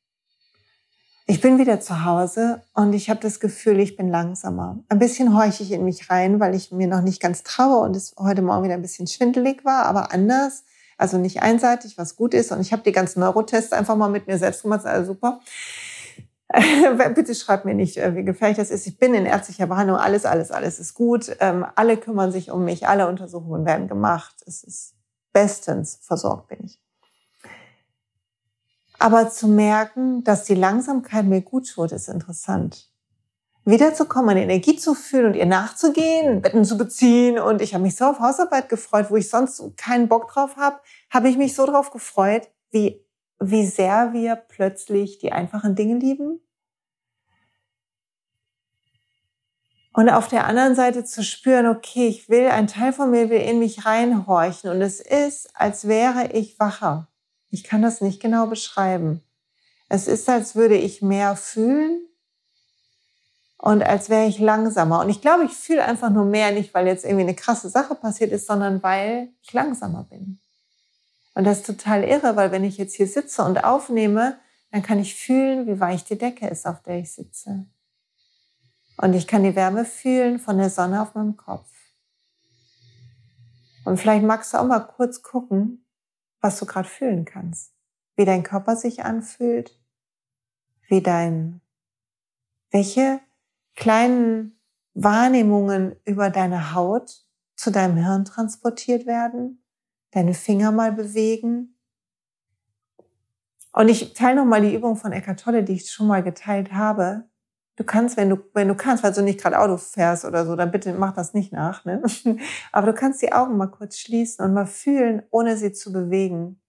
Ich 1.28 1.40
bin 1.40 1.60
wieder 1.60 1.80
zu 1.80 2.04
Hause 2.04 2.64
und 2.74 2.94
ich 2.94 3.10
habe 3.10 3.20
das 3.20 3.40
Gefühl, 3.40 3.80
ich 3.80 3.96
bin 3.96 4.10
langsamer. 4.10 4.84
Ein 4.90 5.00
bisschen 5.00 5.36
horche 5.36 5.64
ich 5.64 5.72
in 5.72 5.86
mich 5.86 6.10
rein, 6.10 6.40
weil 6.40 6.56
ich 6.56 6.72
mir 6.72 6.88
noch 6.88 7.02
nicht 7.02 7.22
ganz 7.22 7.44
traue 7.44 7.80
und 7.86 7.96
es 7.96 8.16
heute 8.18 8.42
Morgen 8.42 8.64
wieder 8.64 8.74
ein 8.74 8.82
bisschen 8.82 9.08
schwindelig 9.08 9.64
war, 9.64 9.86
aber 9.86 10.12
anders 10.12 10.64
also 11.02 11.18
nicht 11.18 11.42
einseitig, 11.42 11.98
was 11.98 12.16
gut 12.16 12.36
ist. 12.36 12.52
Und 12.52 12.62
ich 12.62 12.72
habe 12.72 12.84
die 12.84 12.92
ganzen 12.92 13.22
Neurotests 13.22 13.74
einfach 13.74 13.96
mal 13.96 14.10
mit 14.10 14.28
mir 14.28 14.38
selbst 14.38 14.62
gemacht, 14.62 14.86
also 14.86 15.14
super. 15.14 15.40
Bitte 17.16 17.34
schreibt 17.34 17.66
mir 17.66 17.74
nicht, 17.74 17.98
äh, 17.98 18.16
wie 18.16 18.24
gefährlich 18.24 18.58
das 18.58 18.70
ist. 18.70 18.86
Ich 18.86 19.00
bin 19.00 19.16
in 19.16 19.26
ärztlicher 19.26 19.66
Behandlung, 19.66 19.98
alles, 19.98 20.26
alles, 20.26 20.52
alles 20.52 20.80
ist 20.80 20.94
gut. 20.94 21.36
Ähm, 21.40 21.66
alle 21.76 21.98
kümmern 21.98 22.32
sich 22.32 22.52
um 22.52 22.66
mich, 22.66 22.88
alle 22.88 23.08
Untersuchungen 23.08 23.66
werden 23.66 23.88
gemacht. 23.88 24.36
Es 24.46 24.64
ist 24.64 24.94
bestens 25.34 26.00
versorgt 26.04 26.50
bin 26.50 26.60
ich. 26.66 26.80
Aber 29.00 29.30
zu 29.30 29.48
merken, 29.48 30.24
dass 30.24 30.44
die 30.44 30.54
Langsamkeit 30.54 31.26
mir 31.26 31.42
gut 31.42 31.68
tut, 31.74 31.94
ist 31.94 32.10
interessant 32.10 32.91
wiederzukommen, 33.66 34.32
eine 34.32 34.44
Energie 34.44 34.76
zu 34.76 34.94
fühlen 34.94 35.28
und 35.28 35.36
ihr 35.36 35.46
nachzugehen, 35.46 36.42
Betten 36.42 36.66
zu 36.66 36.78
beziehen. 36.78 37.40
Und 37.40 37.62
ich 37.62 37.74
habe 37.74 37.84
mich 37.84 37.96
so 37.96 38.06
auf 38.06 38.20
Hausarbeit 38.20 38.70
gefreut, 38.70 39.08
wo 39.10 39.16
ich 39.16 39.30
sonst 39.30 39.62
keinen 39.78 40.08
Bock 40.08 40.32
drauf 40.32 40.58
habe, 40.58 40.80
habe 41.10 41.30
ich 41.30 41.38
mich 41.38 41.56
so 41.56 41.66
drauf 41.66 41.92
gefreut, 41.92 42.50
wie, 42.72 43.06
wie 43.40 43.66
sehr 43.66 44.14
wir 44.14 44.36
plötzlich 44.36 45.20
die 45.20 45.32
einfachen 45.32 45.76
Dinge 45.76 45.98
lieben. 46.00 46.40
Und 49.94 50.10
auf 50.10 50.30
der 50.30 50.46
anderen 50.46 50.74
Seite 50.74 51.04
zu 51.04 51.22
spüren, 51.22 51.68
okay, 51.68 52.08
ich 52.08 52.30
will, 52.30 52.48
ein 52.48 52.68
Teil 52.68 52.94
von 52.94 53.12
mir 53.12 53.30
will 53.30 53.42
in 53.42 53.60
mich 53.60 53.86
reinhorchen. 53.86 54.70
Und 54.70 54.82
es 54.82 55.02
ist, 55.02 55.50
als 55.54 55.86
wäre 55.88 56.32
ich 56.32 56.58
wacher. 56.60 57.10
Ich 57.50 57.66
kann 57.66 57.82
das 57.82 58.00
nicht 58.00 58.22
genau 58.22 58.48
beschreiben. 58.48 59.22
Es 59.90 60.08
ist, 60.08 60.30
als 60.30 60.56
würde 60.56 60.76
ich 60.76 61.02
mehr 61.02 61.36
fühlen 61.36 62.08
und 63.62 63.84
als 63.84 64.10
wäre 64.10 64.26
ich 64.26 64.40
langsamer. 64.40 65.02
Und 65.02 65.10
ich 65.10 65.22
glaube, 65.22 65.46
ich 65.46 65.52
fühle 65.52 65.86
einfach 65.86 66.10
nur 66.10 66.26
mehr, 66.26 66.52
nicht 66.52 66.74
weil 66.74 66.88
jetzt 66.88 67.06
irgendwie 67.06 67.26
eine 67.26 67.36
krasse 67.36 67.70
Sache 67.70 67.94
passiert 67.94 68.32
ist, 68.32 68.48
sondern 68.48 68.82
weil 68.82 69.30
ich 69.44 69.54
langsamer 69.54 70.04
bin. 70.06 70.40
Und 71.36 71.44
das 71.44 71.60
ist 71.60 71.68
total 71.68 72.04
irre, 72.04 72.36
weil 72.36 72.52
wenn 72.52 72.64
ich 72.64 72.80
jetzt 72.80 72.96
hier 72.96 73.06
sitze 73.06 73.44
und 73.44 73.64
aufnehme, 73.64 74.40
dann 74.72 74.82
kann 74.82 74.98
ich 74.98 75.14
fühlen, 75.14 75.68
wie 75.68 75.80
weich 75.80 76.04
die 76.04 76.18
Decke 76.18 76.48
ist, 76.48 76.66
auf 76.66 76.82
der 76.82 76.98
ich 76.98 77.14
sitze. 77.14 77.68
Und 78.98 79.14
ich 79.14 79.28
kann 79.28 79.44
die 79.44 79.56
Wärme 79.56 79.86
fühlen 79.86 80.40
von 80.40 80.58
der 80.58 80.72
Sonne 80.72 81.00
auf 81.00 81.14
meinem 81.14 81.38
Kopf. 81.38 81.70
Und 83.86 83.98
vielleicht 83.98 84.24
magst 84.24 84.54
du 84.54 84.58
auch 84.58 84.66
mal 84.66 84.80
kurz 84.80 85.22
gucken, 85.22 85.86
was 86.40 86.58
du 86.58 86.66
gerade 86.66 86.90
fühlen 86.90 87.26
kannst. 87.26 87.74
Wie 88.16 88.26
dein 88.26 88.42
Körper 88.42 88.76
sich 88.76 89.06
anfühlt, 89.06 89.80
wie 90.88 91.02
dein, 91.02 91.62
welche 92.72 93.22
kleinen 93.82 94.62
Wahrnehmungen 94.94 95.96
über 96.06 96.30
deine 96.30 96.76
Haut 96.76 97.26
zu 97.56 97.72
deinem 97.72 97.98
Hirn 97.98 98.26
transportiert 98.26 99.08
werden, 99.08 99.66
deine 100.12 100.36
Finger 100.36 100.72
mal 100.72 100.92
bewegen. 100.92 101.80
Und 103.74 103.90
ich 103.90 104.14
teile 104.14 104.36
nochmal 104.36 104.62
die 104.62 104.76
Übung 104.76 104.98
von 104.98 105.12
Eckart 105.12 105.40
Tolle, 105.40 105.64
die 105.64 105.74
ich 105.74 105.90
schon 105.90 106.06
mal 106.06 106.22
geteilt 106.22 106.74
habe. 106.74 107.28
Du 107.76 107.84
kannst, 107.84 108.18
wenn 108.18 108.30
du, 108.30 108.38
wenn 108.54 108.68
du 108.68 108.76
kannst, 108.76 109.04
weil 109.04 109.14
du 109.14 109.24
nicht 109.24 109.42
gerade 109.42 109.58
Auto 109.58 109.78
fährst 109.78 110.26
oder 110.26 110.46
so, 110.46 110.56
dann 110.56 110.70
bitte 110.70 110.94
mach 110.94 111.16
das 111.16 111.34
nicht 111.34 111.52
nach. 111.52 111.84
Ne? 111.84 112.04
Aber 112.72 112.86
du 112.86 112.94
kannst 112.94 113.24
die 113.24 113.34
Augen 113.34 113.58
mal 113.58 113.72
kurz 113.72 113.98
schließen 113.98 114.46
und 114.46 114.54
mal 114.54 114.68
fühlen, 114.68 115.24
ohne 115.32 115.58
sie 115.58 115.74
zu 115.74 115.92
bewegen. 115.92 116.62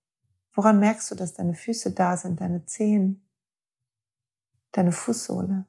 Woran 0.55 0.79
merkst 0.79 1.11
du, 1.11 1.15
dass 1.15 1.35
deine 1.35 1.53
Füße 1.53 1.91
da 1.91 2.17
sind, 2.17 2.41
deine 2.41 2.65
Zehen, 2.65 3.29
deine 4.71 4.93
Fußsohle? 4.93 5.67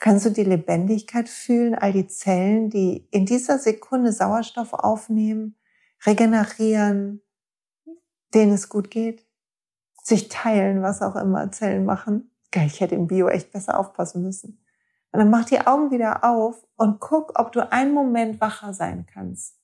Kannst 0.00 0.24
du 0.24 0.30
die 0.30 0.44
Lebendigkeit 0.44 1.28
fühlen, 1.28 1.74
all 1.74 1.92
die 1.92 2.06
Zellen, 2.06 2.70
die 2.70 3.06
in 3.10 3.26
dieser 3.26 3.58
Sekunde 3.58 4.12
Sauerstoff 4.12 4.72
aufnehmen, 4.72 5.56
regenerieren, 6.06 7.22
denen 8.32 8.52
es 8.52 8.70
gut 8.70 8.90
geht, 8.90 9.26
sich 10.02 10.28
teilen, 10.28 10.82
was 10.82 11.02
auch 11.02 11.16
immer 11.16 11.52
Zellen 11.52 11.84
machen? 11.84 12.34
Ich 12.54 12.80
hätte 12.80 12.94
im 12.94 13.08
Bio 13.08 13.28
echt 13.28 13.52
besser 13.52 13.78
aufpassen 13.78 14.22
müssen. 14.22 14.64
Und 15.12 15.18
dann 15.18 15.30
mach 15.30 15.44
die 15.44 15.60
Augen 15.60 15.90
wieder 15.90 16.24
auf 16.24 16.66
und 16.76 16.98
guck, 17.00 17.38
ob 17.38 17.52
du 17.52 17.70
einen 17.70 17.92
Moment 17.92 18.40
wacher 18.40 18.72
sein 18.72 19.06
kannst. 19.06 19.58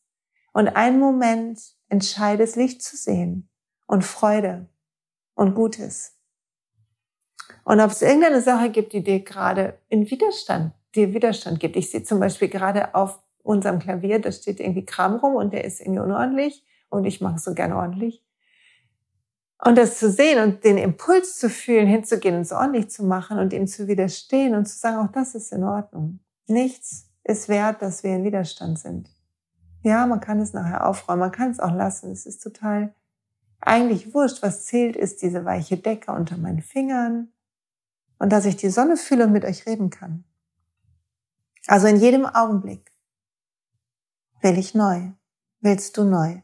Und 0.52 0.68
einen 0.68 1.00
Moment 1.00 1.60
entscheidest, 1.88 2.56
Licht 2.56 2.82
zu 2.82 2.96
sehen 2.96 3.48
und 3.86 4.04
Freude 4.04 4.68
und 5.34 5.54
Gutes. 5.54 6.15
Und 7.64 7.80
ob 7.80 7.90
es 7.90 8.02
irgendeine 8.02 8.40
Sache 8.40 8.70
gibt, 8.70 8.92
die 8.92 9.02
dir 9.02 9.20
gerade 9.20 9.78
in 9.88 10.10
Widerstand, 10.10 10.72
dir 10.94 11.12
Widerstand 11.14 11.60
gibt. 11.60 11.76
Ich 11.76 11.90
sehe 11.90 12.02
zum 12.02 12.20
Beispiel 12.20 12.48
gerade 12.48 12.94
auf 12.94 13.20
unserem 13.42 13.78
Klavier, 13.78 14.20
da 14.20 14.32
steht 14.32 14.60
irgendwie 14.60 14.84
Kram 14.84 15.16
rum 15.16 15.34
und 15.36 15.52
der 15.52 15.64
ist 15.64 15.80
irgendwie 15.80 16.00
unordentlich 16.00 16.64
und 16.88 17.04
ich 17.04 17.20
mache 17.20 17.36
es 17.36 17.44
so 17.44 17.54
gerne 17.54 17.76
ordentlich. 17.76 18.24
Und 19.64 19.78
das 19.78 19.98
zu 19.98 20.10
sehen 20.10 20.42
und 20.42 20.64
den 20.64 20.76
Impuls 20.76 21.38
zu 21.38 21.48
fühlen, 21.48 21.86
hinzugehen 21.86 22.34
und 22.34 22.42
es 22.42 22.52
ordentlich 22.52 22.90
zu 22.90 23.04
machen 23.04 23.38
und 23.38 23.52
ihm 23.52 23.66
zu 23.66 23.88
widerstehen 23.88 24.54
und 24.54 24.66
zu 24.66 24.76
sagen, 24.76 24.98
auch 24.98 25.12
das 25.12 25.34
ist 25.34 25.52
in 25.52 25.64
Ordnung. 25.64 26.20
Nichts 26.46 27.10
ist 27.24 27.48
wert, 27.48 27.80
dass 27.82 28.02
wir 28.02 28.14
in 28.14 28.24
Widerstand 28.24 28.78
sind. 28.78 29.10
Ja, 29.82 30.06
man 30.06 30.20
kann 30.20 30.40
es 30.40 30.52
nachher 30.52 30.86
aufräumen, 30.86 31.20
man 31.20 31.32
kann 31.32 31.50
es 31.50 31.60
auch 31.60 31.72
lassen. 31.72 32.10
Es 32.10 32.26
ist 32.26 32.42
total 32.42 32.94
eigentlich 33.60 34.12
wurscht. 34.14 34.42
Was 34.42 34.66
zählt, 34.66 34.96
ist 34.96 35.22
diese 35.22 35.44
weiche 35.44 35.76
Decke 35.76 36.12
unter 36.12 36.36
meinen 36.36 36.60
Fingern, 36.60 37.28
und 38.18 38.30
dass 38.30 38.44
ich 38.44 38.56
die 38.56 38.70
Sonne 38.70 38.96
fühle 38.96 39.24
und 39.24 39.32
mit 39.32 39.44
euch 39.44 39.66
reden 39.66 39.90
kann. 39.90 40.24
Also 41.66 41.86
in 41.86 41.96
jedem 41.96 42.26
Augenblick 42.26 42.92
will 44.40 44.58
ich 44.58 44.74
neu, 44.74 45.12
willst 45.60 45.96
du 45.96 46.04
neu. 46.04 46.40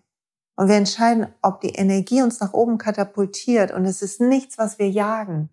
Und 0.55 0.69
wir 0.69 0.77
entscheiden, 0.77 1.33
ob 1.41 1.61
die 1.61 1.71
Energie 1.71 2.23
uns 2.23 2.41
nach 2.41 2.53
oben 2.53 2.79
katapultiert. 2.79 3.73
Und 3.73 3.85
es 3.85 4.03
ist 4.03 4.21
nichts, 4.21 4.59
was 4.59 4.79
wir 4.79 4.91
jagen. 4.91 5.49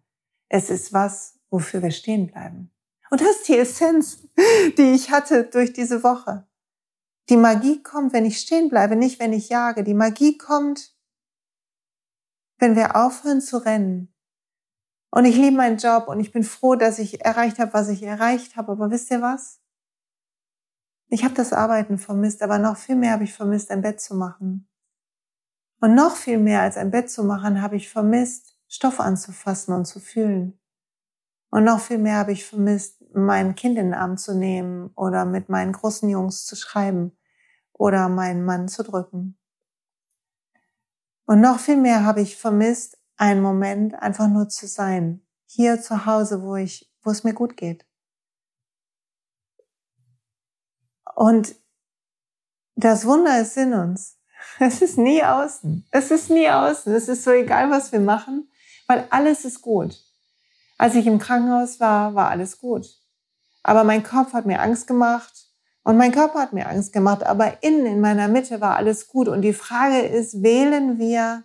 Es 0.49 0.69
ist 0.69 0.91
was, 0.91 1.39
wofür 1.49 1.82
wir 1.82 1.91
stehen 1.91 2.27
bleiben. 2.27 2.71
Und 3.10 3.21
das 3.21 3.38
ist 3.38 3.47
die 3.47 3.58
Essenz, 3.58 4.27
die 4.77 4.91
ich 4.91 5.12
hatte 5.12 5.45
durch 5.45 5.73
diese 5.73 6.03
Woche. 6.03 6.47
Die 7.29 7.38
Magie 7.38 7.82
kommt, 7.82 8.13
wenn 8.13 8.25
ich 8.25 8.39
stehen 8.39 8.69
bleibe, 8.69 8.95
nicht 8.95 9.19
wenn 9.19 9.34
ich 9.34 9.49
jage. 9.49 9.84
Die 9.84 9.93
Magie 9.93 10.38
kommt, 10.38 10.95
wenn 12.58 12.75
wir 12.75 12.95
aufhören 12.95 13.41
zu 13.41 13.58
rennen, 13.58 14.13
und 15.12 15.26
ich 15.26 15.36
liebe 15.36 15.58
meinen 15.58 15.78
Job 15.78 16.08
und 16.08 16.19
ich 16.19 16.32
bin 16.32 16.43
froh, 16.43 16.76
dass 16.76 17.00
ich 17.00 17.26
erreicht 17.26 17.60
habe, 17.60 17.74
was 17.74 17.89
ich 17.89 18.04
erreicht 18.04 18.56
habe. 18.56 18.74
Aber 18.74 18.91
wisst 18.91 19.10
ihr 19.10 19.22
was? 19.22 19.60
Ich 21.08 21.24
habe 21.24 21.34
das 21.34 21.54
Arbeiten 21.54 21.98
vermisst, 21.98 22.43
aber 22.43 22.60
noch 22.60 22.78
viel 22.78 22.95
mehr 22.95 23.13
habe 23.13 23.24
ich 23.24 23.34
vermisst, 23.34 23.72
ein 23.72 23.82
Bett 23.82 24.00
zu 24.00 24.15
machen. 24.15 24.69
Und 25.82 25.95
noch 25.95 26.15
viel 26.15 26.38
mehr 26.38 26.62
als 26.62 26.78
ein 26.78 26.91
Bett 26.91 27.10
zu 27.10 27.24
machen, 27.24 27.62
habe 27.62 27.76
ich 27.76 27.89
vermisst, 27.89 28.58
Stoff 28.67 29.00
anzufassen 29.00 29.74
und 29.74 29.86
zu 29.86 30.00
fühlen. 30.00 30.60
Und 31.50 31.63
noch 31.63 31.80
viel 31.80 31.98
mehr 31.98 32.17
habe 32.17 32.32
ich 32.32 32.45
vermisst, 32.45 33.04
mein 33.13 33.56
Kind 33.56 33.80
in 33.80 33.86
den 33.86 33.93
Arm 33.95 34.17
zu 34.17 34.36
nehmen 34.36 34.91
oder 34.95 35.26
mit 35.26 35.50
meinen 35.50 35.72
großen 35.72 36.08
Jungs 36.08 36.45
zu 36.45 36.56
schreiben 36.56 37.17
oder 37.74 38.08
meinen 38.10 38.45
Mann 38.45 38.67
zu 38.67 38.84
drücken. 38.84 39.39
Und 41.26 41.41
noch 41.41 41.60
viel 41.60 41.78
mehr 41.78 42.06
habe 42.06 42.22
ich 42.22 42.38
vermisst, 42.38 42.99
einen 43.19 43.41
Moment 43.41 43.95
einfach 43.95 44.29
nur 44.29 44.47
zu 44.47 44.65
sein. 44.65 45.21
Hier 45.45 45.82
zu 45.82 46.05
Hause, 46.05 46.41
wo 46.41 46.55
ich, 46.55 46.89
wo 47.03 47.12
es 47.12 47.23
mir 47.23 47.34
gut 47.34 47.58
geht. 47.58 47.86
Und 51.15 51.55
das 52.75 53.05
Wunder 53.05 53.39
ist 53.41 53.58
in 53.58 53.73
uns. 53.73 54.15
Es 54.60 54.82
ist 54.82 54.97
nie 54.97 55.21
außen. 55.21 55.86
Es 55.91 56.12
ist 56.12 56.29
nie 56.29 56.49
außen. 56.49 56.93
Es 56.93 57.10
ist 57.10 57.23
so 57.23 57.32
egal, 57.32 57.69
was 57.69 57.91
wir 57.91 57.99
machen, 57.99 58.49
weil 58.88 59.05
alles 59.10 59.43
ist 59.43 59.62
gut. 59.62 60.01
Als 60.77 60.95
ich 60.95 61.05
im 61.05 61.19
Krankenhaus 61.19 61.82
war, 61.82 62.15
war 62.15 62.29
alles 62.29 62.58
gut. 62.58 62.88
Aber 63.63 63.84
mein 63.84 64.03
Kopf 64.03 64.32
hat 64.32 64.45
mir 64.45 64.62
Angst 64.62 64.88
gemacht 64.88 65.49
und 65.84 65.97
mein 65.97 66.13
Körper 66.13 66.39
hat 66.39 66.53
mir 66.53 66.69
Angst 66.69 66.93
gemacht, 66.93 67.23
aber 67.23 67.63
innen 67.63 67.86
in 67.86 67.99
meiner 67.99 68.29
Mitte 68.29 68.62
war 68.62 68.77
alles 68.77 69.08
gut. 69.08 69.27
Und 69.27 69.41
die 69.41 69.53
Frage 69.53 69.99
ist, 69.99 70.41
wählen 70.41 70.97
wir, 70.99 71.43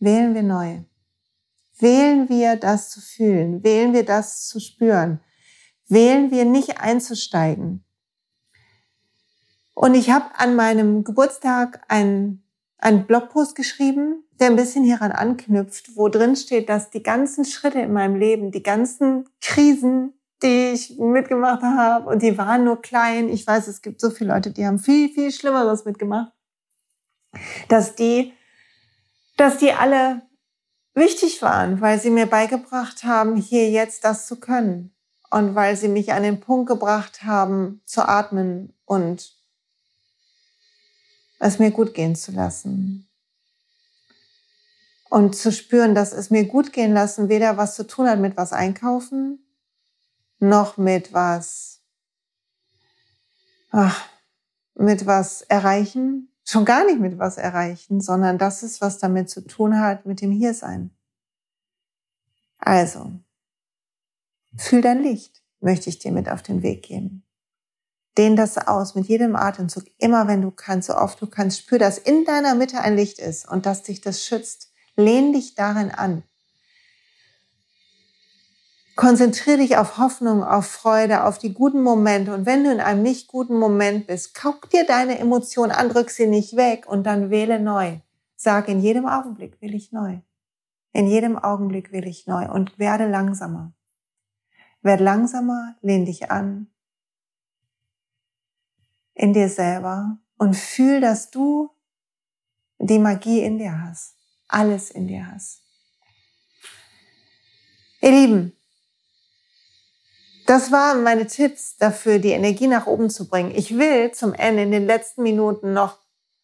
wählen 0.00 0.34
wir 0.34 0.42
neu? 0.42 0.80
Wählen 1.78 2.28
wir 2.28 2.56
das 2.56 2.90
zu 2.90 3.00
fühlen? 3.00 3.62
Wählen 3.62 3.92
wir 3.92 4.04
das 4.04 4.46
zu 4.48 4.60
spüren? 4.60 5.20
Wählen 5.88 6.30
wir 6.30 6.44
nicht 6.44 6.80
einzusteigen? 6.80 7.84
Und 9.74 9.94
ich 9.94 10.10
habe 10.10 10.26
an 10.36 10.56
meinem 10.56 11.04
Geburtstag 11.04 11.82
einen, 11.88 12.42
einen 12.78 13.06
Blogpost 13.06 13.54
geschrieben, 13.54 14.24
der 14.38 14.48
ein 14.48 14.56
bisschen 14.56 14.84
hieran 14.84 15.12
anknüpft, 15.12 15.96
wo 15.96 16.08
drin 16.08 16.36
steht, 16.36 16.68
dass 16.68 16.90
die 16.90 17.02
ganzen 17.02 17.44
Schritte 17.44 17.80
in 17.80 17.92
meinem 17.92 18.16
Leben, 18.16 18.50
die 18.50 18.62
ganzen 18.62 19.28
Krisen, 19.40 20.14
die 20.42 20.72
ich 20.72 20.98
mitgemacht 20.98 21.62
habe 21.62 22.08
und 22.08 22.22
die 22.22 22.36
waren 22.38 22.64
nur 22.64 22.80
klein. 22.80 23.28
Ich 23.28 23.46
weiß, 23.46 23.68
es 23.68 23.82
gibt 23.82 24.00
so 24.00 24.10
viele 24.10 24.32
Leute, 24.34 24.50
die 24.50 24.66
haben 24.66 24.78
viel, 24.78 25.10
viel 25.10 25.30
Schlimmeres 25.30 25.84
mitgemacht. 25.84 26.32
Dass 27.68 27.94
die, 27.94 28.32
dass 29.40 29.56
die 29.56 29.72
alle 29.72 30.20
wichtig 30.92 31.40
waren, 31.40 31.80
weil 31.80 31.98
sie 31.98 32.10
mir 32.10 32.26
beigebracht 32.26 33.04
haben, 33.04 33.36
hier 33.36 33.70
jetzt 33.70 34.04
das 34.04 34.26
zu 34.26 34.38
können. 34.38 34.94
Und 35.30 35.54
weil 35.54 35.76
sie 35.76 35.88
mich 35.88 36.12
an 36.12 36.24
den 36.24 36.40
Punkt 36.40 36.68
gebracht 36.68 37.22
haben, 37.22 37.80
zu 37.86 38.06
atmen 38.06 38.74
und 38.84 39.32
es 41.38 41.58
mir 41.58 41.70
gut 41.70 41.94
gehen 41.94 42.16
zu 42.16 42.32
lassen. 42.32 43.08
Und 45.08 45.34
zu 45.34 45.52
spüren, 45.52 45.94
dass 45.94 46.12
es 46.12 46.28
mir 46.28 46.44
gut 46.44 46.74
gehen 46.74 46.92
lassen 46.92 47.30
weder 47.30 47.56
was 47.56 47.76
zu 47.76 47.86
tun 47.86 48.10
hat 48.10 48.18
mit 48.18 48.36
was 48.36 48.52
einkaufen, 48.52 49.42
noch 50.38 50.76
mit 50.76 51.14
was, 51.14 51.80
ach, 53.70 54.04
mit 54.74 55.06
was 55.06 55.40
erreichen, 55.42 56.29
schon 56.50 56.64
gar 56.64 56.84
nicht 56.84 57.00
mit 57.00 57.18
was 57.18 57.36
erreichen, 57.36 58.00
sondern 58.00 58.38
das 58.38 58.62
ist, 58.62 58.80
was 58.80 58.98
damit 58.98 59.30
zu 59.30 59.42
tun 59.42 59.78
hat 59.78 60.06
mit 60.06 60.20
dem 60.20 60.32
Hiersein. 60.32 60.90
Also, 62.58 63.12
fühl 64.56 64.82
dein 64.82 65.02
Licht, 65.02 65.42
möchte 65.60 65.88
ich 65.88 65.98
dir 65.98 66.12
mit 66.12 66.28
auf 66.28 66.42
den 66.42 66.62
Weg 66.62 66.82
geben. 66.82 67.24
Dehn 68.18 68.34
das 68.34 68.58
aus 68.58 68.96
mit 68.96 69.06
jedem 69.06 69.36
Atemzug, 69.36 69.84
immer 69.98 70.26
wenn 70.26 70.42
du 70.42 70.50
kannst, 70.50 70.88
so 70.88 70.96
oft 70.96 71.20
du 71.22 71.28
kannst. 71.28 71.60
Spür, 71.60 71.78
dass 71.78 71.98
in 71.98 72.24
deiner 72.24 72.54
Mitte 72.54 72.80
ein 72.80 72.96
Licht 72.96 73.20
ist 73.20 73.48
und 73.48 73.66
dass 73.66 73.84
dich 73.84 74.00
das 74.00 74.24
schützt. 74.24 74.72
Lehn 74.96 75.32
dich 75.32 75.54
darin 75.54 75.90
an. 75.90 76.24
Konzentriere 78.96 79.58
dich 79.58 79.76
auf 79.76 79.98
Hoffnung, 79.98 80.44
auf 80.44 80.66
Freude, 80.66 81.24
auf 81.24 81.38
die 81.38 81.54
guten 81.54 81.82
Momente. 81.82 82.34
Und 82.34 82.44
wenn 82.44 82.64
du 82.64 82.72
in 82.72 82.80
einem 82.80 83.02
nicht 83.02 83.28
guten 83.28 83.58
Moment 83.58 84.06
bist, 84.06 84.34
guck 84.34 84.68
dir 84.70 84.84
deine 84.84 85.18
Emotion 85.18 85.70
an, 85.70 85.88
drück 85.88 86.10
sie 86.10 86.26
nicht 86.26 86.56
weg 86.56 86.86
und 86.86 87.04
dann 87.04 87.30
wähle 87.30 87.60
neu. 87.60 87.98
Sag, 88.36 88.68
in 88.68 88.80
jedem 88.80 89.06
Augenblick 89.06 89.60
will 89.60 89.74
ich 89.74 89.92
neu. 89.92 90.18
In 90.92 91.06
jedem 91.06 91.38
Augenblick 91.38 91.92
will 91.92 92.06
ich 92.06 92.26
neu 92.26 92.50
und 92.50 92.78
werde 92.78 93.08
langsamer. 93.08 93.72
Werd 94.82 95.00
langsamer, 95.00 95.76
lehn 95.82 96.04
dich 96.04 96.30
an 96.30 96.70
in 99.20 99.34
dir 99.34 99.50
selber 99.50 100.18
und 100.38 100.56
fühl, 100.56 101.00
dass 101.00 101.30
du 101.30 101.70
die 102.78 102.98
Magie 102.98 103.42
in 103.42 103.58
dir 103.58 103.82
hast. 103.82 104.16
Alles 104.48 104.90
in 104.90 105.06
dir 105.06 105.30
hast. 105.30 105.62
Ihr 108.00 108.12
Lieben, 108.12 108.56
das 110.50 110.72
waren 110.72 111.04
meine 111.04 111.28
Tipps 111.28 111.76
dafür, 111.76 112.18
die 112.18 112.32
Energie 112.32 112.66
nach 112.66 112.88
oben 112.88 113.08
zu 113.08 113.28
bringen. 113.28 113.52
Ich 113.54 113.78
will 113.78 114.10
zum 114.10 114.34
Ende 114.34 114.64
in 114.64 114.72
den 114.72 114.84
letzten 114.84 115.22
Minuten 115.22 115.72
noch 115.72 115.98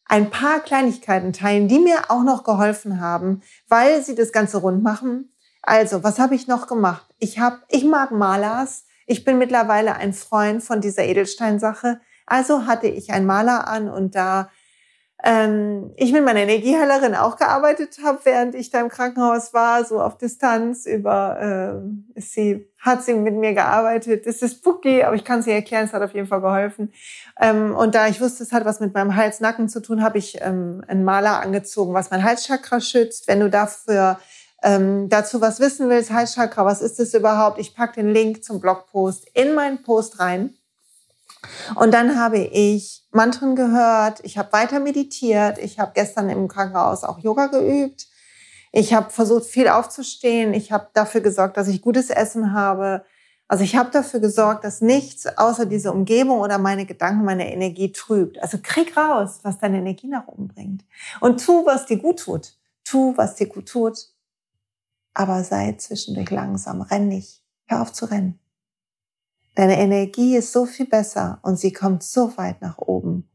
ein 0.04 0.30
paar 0.30 0.60
Kleinigkeiten 0.60 1.32
teilen, 1.32 1.66
die 1.66 1.80
mir 1.80 2.08
auch 2.08 2.22
noch 2.22 2.44
geholfen 2.44 3.00
haben, 3.00 3.42
weil 3.66 4.04
sie 4.04 4.14
das 4.14 4.30
Ganze 4.30 4.58
rund 4.58 4.80
machen. 4.80 5.32
Also, 5.60 6.04
was 6.04 6.20
habe 6.20 6.36
ich 6.36 6.46
noch 6.46 6.68
gemacht? 6.68 7.04
Ich 7.18 7.40
habe, 7.40 7.58
ich 7.68 7.82
mag 7.82 8.12
Malers. 8.12 8.84
Ich 9.08 9.24
bin 9.24 9.38
mittlerweile 9.38 9.96
ein 9.96 10.12
Freund 10.12 10.62
von 10.62 10.80
dieser 10.80 11.02
Edelsteinsache. 11.02 12.00
Also 12.26 12.64
hatte 12.66 12.86
ich 12.86 13.10
einen 13.10 13.26
Maler 13.26 13.66
an 13.66 13.88
und 13.88 14.14
da 14.14 14.50
ähm, 15.28 15.90
ich 15.96 16.12
mit 16.12 16.24
meiner 16.24 16.40
Energieheilerin 16.40 17.16
auch 17.16 17.36
gearbeitet 17.36 17.98
habe, 18.04 18.20
während 18.22 18.54
ich 18.54 18.70
da 18.70 18.80
im 18.80 18.88
Krankenhaus 18.88 19.52
war, 19.52 19.84
so 19.84 20.00
auf 20.00 20.18
Distanz 20.18 20.86
über, 20.86 21.82
äh, 22.14 22.20
sie 22.20 22.70
hat 22.78 23.02
sie 23.02 23.14
mit 23.14 23.34
mir 23.34 23.52
gearbeitet. 23.52 24.24
Es 24.24 24.40
ist 24.40 24.58
spooky, 24.58 25.02
aber 25.02 25.16
ich 25.16 25.24
kann 25.24 25.42
sie 25.42 25.50
erklären, 25.50 25.86
es 25.86 25.92
hat 25.92 26.02
auf 26.02 26.14
jeden 26.14 26.28
Fall 26.28 26.40
geholfen. 26.40 26.92
Ähm, 27.40 27.74
und 27.74 27.96
da 27.96 28.06
ich 28.06 28.20
wusste, 28.20 28.44
es 28.44 28.52
hat 28.52 28.64
was 28.64 28.78
mit 28.78 28.94
meinem 28.94 29.16
Hals-Nacken 29.16 29.68
zu 29.68 29.82
tun, 29.82 30.00
habe 30.00 30.18
ich 30.18 30.38
ähm, 30.42 30.84
einen 30.86 31.02
Maler 31.02 31.40
angezogen, 31.40 31.92
was 31.92 32.12
mein 32.12 32.22
Halschakra 32.22 32.80
schützt. 32.80 33.26
Wenn 33.26 33.40
du 33.40 33.50
dafür 33.50 34.20
ähm, 34.62 35.08
dazu 35.08 35.40
was 35.40 35.58
wissen 35.58 35.88
willst, 35.88 36.12
Halschakra, 36.12 36.64
was 36.64 36.80
ist 36.80 37.00
das 37.00 37.14
überhaupt? 37.14 37.58
Ich 37.58 37.74
pack 37.74 37.94
den 37.94 38.12
Link 38.12 38.44
zum 38.44 38.60
Blogpost 38.60 39.28
in 39.34 39.54
meinen 39.54 39.82
Post 39.82 40.20
rein. 40.20 40.54
Und 41.74 41.92
dann 41.92 42.18
habe 42.18 42.38
ich 42.38 43.04
Mantren 43.10 43.56
gehört, 43.56 44.20
ich 44.22 44.38
habe 44.38 44.52
weiter 44.52 44.80
meditiert, 44.80 45.58
ich 45.58 45.78
habe 45.78 45.92
gestern 45.94 46.28
im 46.28 46.48
Krankenhaus 46.48 47.04
auch 47.04 47.18
Yoga 47.18 47.46
geübt. 47.46 48.06
Ich 48.72 48.92
habe 48.92 49.10
versucht, 49.10 49.46
viel 49.46 49.68
aufzustehen. 49.68 50.52
Ich 50.52 50.70
habe 50.70 50.88
dafür 50.92 51.22
gesorgt, 51.22 51.56
dass 51.56 51.68
ich 51.68 51.80
gutes 51.80 52.10
Essen 52.10 52.52
habe. 52.52 53.04
Also 53.48 53.64
ich 53.64 53.76
habe 53.76 53.90
dafür 53.90 54.20
gesorgt, 54.20 54.64
dass 54.64 54.80
nichts 54.80 55.26
außer 55.26 55.66
diese 55.66 55.92
Umgebung 55.92 56.40
oder 56.40 56.58
meine 56.58 56.84
Gedanken, 56.84 57.24
meine 57.24 57.52
Energie 57.52 57.92
trübt. 57.92 58.38
Also 58.42 58.58
krieg 58.62 58.96
raus, 58.96 59.40
was 59.42 59.58
deine 59.58 59.78
Energie 59.78 60.08
nach 60.08 60.26
oben 60.26 60.48
bringt. 60.48 60.84
Und 61.20 61.44
tu, 61.44 61.64
was 61.64 61.86
dir 61.86 61.98
gut 61.98 62.20
tut. 62.20 62.54
Tu, 62.84 63.16
was 63.16 63.36
dir 63.36 63.46
gut 63.46 63.68
tut. 63.68 63.96
Aber 65.14 65.42
sei 65.44 65.72
zwischendurch 65.78 66.30
langsam. 66.30 66.82
Renn 66.82 67.08
nicht. 67.08 67.42
Hör 67.66 67.82
auf 67.82 67.92
zu 67.92 68.06
rennen. 68.06 68.38
Deine 69.56 69.78
Energie 69.78 70.36
ist 70.36 70.52
so 70.52 70.66
viel 70.66 70.84
besser 70.84 71.38
und 71.42 71.58
sie 71.58 71.72
kommt 71.72 72.02
so 72.02 72.36
weit 72.36 72.60
nach 72.60 72.76
oben. 72.76 73.26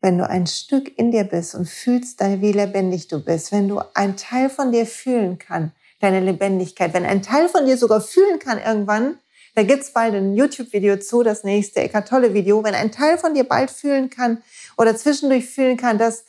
Wenn 0.00 0.18
du 0.18 0.28
ein 0.28 0.48
Stück 0.48 0.98
in 0.98 1.12
dir 1.12 1.22
bist 1.22 1.54
und 1.54 1.68
fühlst, 1.68 2.20
wie 2.20 2.50
lebendig 2.50 3.06
du 3.06 3.24
bist, 3.24 3.52
wenn 3.52 3.68
du 3.68 3.80
ein 3.94 4.16
Teil 4.16 4.50
von 4.50 4.72
dir 4.72 4.84
fühlen 4.84 5.38
kann, 5.38 5.70
deine 6.00 6.18
Lebendigkeit, 6.18 6.92
wenn 6.92 7.06
ein 7.06 7.22
Teil 7.22 7.48
von 7.48 7.66
dir 7.66 7.78
sogar 7.78 8.00
fühlen 8.00 8.40
kann 8.40 8.58
irgendwann, 8.58 9.20
da 9.54 9.62
gibt's 9.62 9.92
bald 9.92 10.14
ein 10.14 10.34
YouTube-Video 10.34 10.96
zu, 10.96 11.22
das 11.22 11.44
nächste 11.44 11.82
Eckart 11.82 12.08
Tolle 12.08 12.34
Video, 12.34 12.64
wenn 12.64 12.74
ein 12.74 12.90
Teil 12.90 13.16
von 13.16 13.34
dir 13.34 13.44
bald 13.44 13.70
fühlen 13.70 14.10
kann 14.10 14.42
oder 14.76 14.96
zwischendurch 14.96 15.46
fühlen 15.48 15.76
kann, 15.76 15.98
dass 15.98 16.24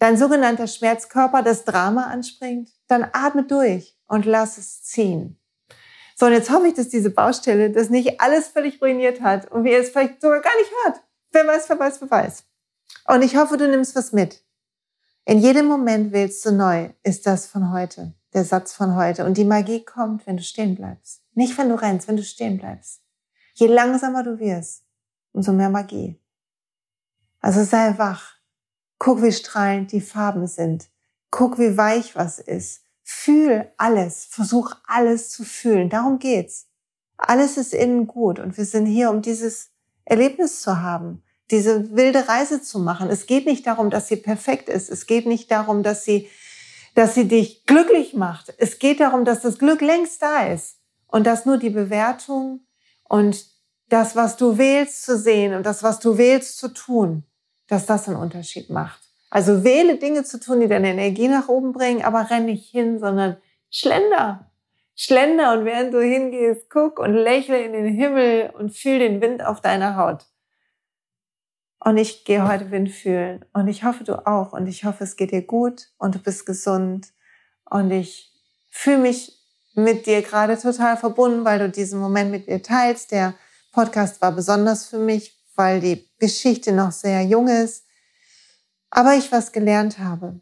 dein 0.00 0.18
sogenannter 0.18 0.66
Schmerzkörper 0.66 1.44
das 1.44 1.64
Drama 1.64 2.08
anspringt, 2.08 2.70
dann 2.88 3.06
atme 3.12 3.44
durch 3.44 3.96
und 4.08 4.26
lass 4.26 4.58
es 4.58 4.82
ziehen. 4.82 5.38
So, 6.14 6.26
und 6.26 6.32
jetzt 6.32 6.50
hoffe 6.50 6.68
ich, 6.68 6.74
dass 6.74 6.88
diese 6.88 7.10
Baustelle 7.10 7.70
das 7.70 7.90
nicht 7.90 8.20
alles 8.20 8.48
völlig 8.48 8.80
ruiniert 8.80 9.20
hat 9.20 9.50
und 9.50 9.64
wir 9.64 9.78
es 9.78 9.90
vielleicht 9.90 10.20
sogar 10.20 10.40
gar 10.40 10.56
nicht 10.58 10.70
hört. 10.84 11.00
Wer 11.32 11.46
weiß, 11.46 11.68
wer 11.68 11.78
weiß, 11.78 12.00
wer 12.00 12.10
weiß. 12.10 12.44
Und 13.08 13.22
ich 13.22 13.36
hoffe, 13.36 13.56
du 13.56 13.68
nimmst 13.68 13.96
was 13.96 14.12
mit. 14.12 14.42
In 15.24 15.38
jedem 15.38 15.66
Moment 15.66 16.12
wählst 16.12 16.44
du 16.46 16.52
neu, 16.52 16.90
ist 17.02 17.26
das 17.26 17.46
von 17.46 17.72
heute, 17.72 18.14
der 18.32 18.44
Satz 18.44 18.72
von 18.72 18.94
heute. 18.94 19.24
Und 19.24 19.36
die 19.36 19.44
Magie 19.44 19.84
kommt, 19.84 20.26
wenn 20.26 20.36
du 20.36 20.42
stehen 20.42 20.76
bleibst. 20.76 21.22
Nicht, 21.34 21.58
wenn 21.58 21.68
du 21.68 21.74
rennst, 21.74 22.06
wenn 22.06 22.16
du 22.16 22.22
stehen 22.22 22.58
bleibst. 22.58 23.02
Je 23.54 23.66
langsamer 23.66 24.22
du 24.22 24.38
wirst, 24.38 24.84
umso 25.32 25.52
mehr 25.52 25.70
Magie. 25.70 26.20
Also 27.40 27.64
sei 27.64 27.98
wach. 27.98 28.34
Guck, 28.98 29.22
wie 29.22 29.32
strahlend 29.32 29.92
die 29.92 30.00
Farben 30.00 30.46
sind. 30.46 30.88
Guck, 31.30 31.58
wie 31.58 31.76
weich 31.76 32.14
was 32.14 32.38
ist. 32.38 32.83
Fühl 33.04 33.70
alles, 33.76 34.24
versuch 34.24 34.72
alles 34.86 35.28
zu 35.28 35.44
fühlen. 35.44 35.90
Darum 35.90 36.18
geht's. 36.18 36.68
Alles 37.16 37.58
ist 37.58 37.74
innen 37.74 38.06
gut 38.06 38.38
und 38.38 38.56
wir 38.56 38.64
sind 38.64 38.86
hier, 38.86 39.10
um 39.10 39.22
dieses 39.22 39.70
Erlebnis 40.04 40.60
zu 40.60 40.80
haben, 40.80 41.22
diese 41.50 41.94
wilde 41.94 42.28
Reise 42.28 42.62
zu 42.62 42.78
machen. 42.78 43.10
Es 43.10 43.26
geht 43.26 43.46
nicht 43.46 43.66
darum, 43.66 43.90
dass 43.90 44.08
sie 44.08 44.16
perfekt 44.16 44.68
ist. 44.68 44.90
Es 44.90 45.06
geht 45.06 45.26
nicht 45.26 45.50
darum, 45.50 45.82
dass 45.82 46.04
sie, 46.04 46.28
dass 46.94 47.14
sie 47.14 47.28
dich 47.28 47.66
glücklich 47.66 48.14
macht. 48.14 48.54
Es 48.58 48.78
geht 48.78 49.00
darum, 49.00 49.24
dass 49.24 49.42
das 49.42 49.58
Glück 49.58 49.80
längst 49.80 50.22
da 50.22 50.46
ist 50.46 50.78
und 51.06 51.26
dass 51.26 51.46
nur 51.46 51.58
die 51.58 51.70
Bewertung 51.70 52.66
und 53.04 53.46
das, 53.88 54.16
was 54.16 54.36
du 54.36 54.56
wählst 54.56 55.04
zu 55.04 55.18
sehen 55.18 55.54
und 55.54 55.64
das, 55.66 55.82
was 55.82 56.00
du 56.00 56.16
wählst 56.16 56.58
zu 56.58 56.68
tun, 56.68 57.24
dass 57.68 57.86
das 57.86 58.08
einen 58.08 58.16
Unterschied 58.16 58.70
macht. 58.70 59.03
Also 59.34 59.64
wähle 59.64 59.98
Dinge 59.98 60.22
zu 60.22 60.38
tun, 60.38 60.60
die 60.60 60.68
deine 60.68 60.90
Energie 60.90 61.26
nach 61.26 61.48
oben 61.48 61.72
bringen, 61.72 62.04
aber 62.04 62.30
renn 62.30 62.44
nicht 62.44 62.70
hin, 62.70 63.00
sondern 63.00 63.36
schlender. 63.68 64.48
Schlender 64.94 65.54
und 65.54 65.64
während 65.64 65.92
du 65.92 66.00
hingehst, 66.00 66.70
guck 66.70 67.00
und 67.00 67.14
lächle 67.14 67.60
in 67.60 67.72
den 67.72 67.92
Himmel 67.92 68.52
und 68.56 68.72
fühl 68.72 69.00
den 69.00 69.20
Wind 69.20 69.44
auf 69.44 69.60
deiner 69.60 69.96
Haut. 69.96 70.26
Und 71.80 71.96
ich 71.96 72.24
gehe 72.24 72.46
heute 72.46 72.70
Wind 72.70 72.92
fühlen 72.92 73.44
und 73.52 73.66
ich 73.66 73.82
hoffe 73.82 74.04
du 74.04 74.24
auch 74.24 74.52
und 74.52 74.68
ich 74.68 74.84
hoffe 74.84 75.02
es 75.02 75.16
geht 75.16 75.32
dir 75.32 75.42
gut 75.42 75.88
und 75.98 76.14
du 76.14 76.20
bist 76.20 76.46
gesund 76.46 77.08
und 77.68 77.90
ich 77.90 78.32
fühle 78.70 78.98
mich 78.98 79.36
mit 79.74 80.06
dir 80.06 80.22
gerade 80.22 80.56
total 80.56 80.96
verbunden, 80.96 81.44
weil 81.44 81.58
du 81.58 81.68
diesen 81.68 81.98
Moment 81.98 82.30
mit 82.30 82.46
mir 82.46 82.62
teilst. 82.62 83.10
Der 83.10 83.34
Podcast 83.72 84.22
war 84.22 84.30
besonders 84.30 84.86
für 84.86 85.00
mich, 85.00 85.36
weil 85.56 85.80
die 85.80 86.08
Geschichte 86.20 86.70
noch 86.70 86.92
sehr 86.92 87.22
jung 87.22 87.48
ist, 87.48 87.83
aber 88.94 89.14
ich 89.14 89.32
was 89.32 89.52
gelernt 89.52 89.98
habe. 89.98 90.40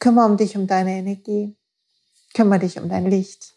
Kümmere 0.00 0.26
um 0.26 0.36
dich, 0.36 0.56
um 0.56 0.66
deine 0.66 0.90
Energie. 0.98 1.56
Kümmere 2.34 2.58
dich 2.58 2.78
um 2.78 2.88
dein 2.88 3.06
Licht. 3.06 3.54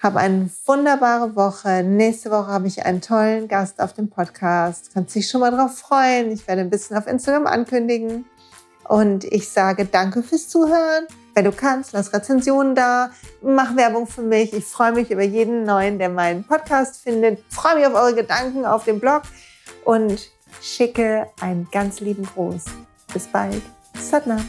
Hab 0.00 0.16
eine 0.16 0.50
wunderbare 0.66 1.34
Woche. 1.34 1.82
Nächste 1.82 2.30
Woche 2.30 2.48
habe 2.48 2.68
ich 2.68 2.84
einen 2.84 3.00
tollen 3.00 3.48
Gast 3.48 3.80
auf 3.80 3.94
dem 3.94 4.10
Podcast. 4.10 4.90
Kannst 4.92 5.14
dich 5.14 5.28
schon 5.28 5.40
mal 5.40 5.50
drauf 5.50 5.78
freuen. 5.78 6.30
Ich 6.30 6.46
werde 6.46 6.60
ein 6.60 6.68
bisschen 6.68 6.98
auf 6.98 7.06
Instagram 7.06 7.46
ankündigen. 7.46 8.26
Und 8.86 9.24
ich 9.24 9.48
sage 9.48 9.86
danke 9.86 10.22
fürs 10.22 10.50
Zuhören. 10.50 11.06
Wenn 11.34 11.46
du 11.46 11.52
kannst, 11.52 11.94
lass 11.94 12.12
Rezensionen 12.12 12.74
da, 12.74 13.10
mach 13.40 13.74
Werbung 13.74 14.06
für 14.06 14.22
mich. 14.22 14.52
Ich 14.52 14.66
freue 14.66 14.92
mich 14.92 15.10
über 15.10 15.22
jeden 15.22 15.64
neuen, 15.64 15.98
der 15.98 16.10
meinen 16.10 16.44
Podcast 16.44 17.02
findet. 17.02 17.42
Freue 17.48 17.76
mich 17.76 17.86
auf 17.86 17.94
eure 17.94 18.14
Gedanken 18.14 18.66
auf 18.66 18.84
dem 18.84 19.00
Blog 19.00 19.22
und 19.86 20.30
schicke 20.60 21.28
einen 21.40 21.66
ganz 21.72 22.00
lieben 22.00 22.26
Gruß. 22.26 22.64
Bis 23.14 23.28
bald. 23.28 23.62
Satnam. 23.94 24.40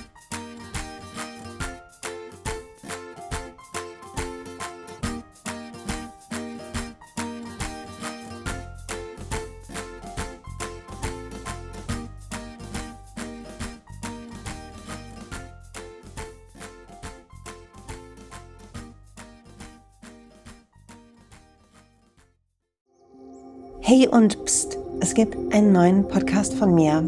Hey 23.88 24.08
und 24.08 24.44
pst, 24.44 24.80
es 25.00 25.14
gibt 25.14 25.36
einen 25.54 25.72
neuen 25.72 26.08
Podcast 26.08 26.56
von 26.56 26.74
mir, 26.74 27.08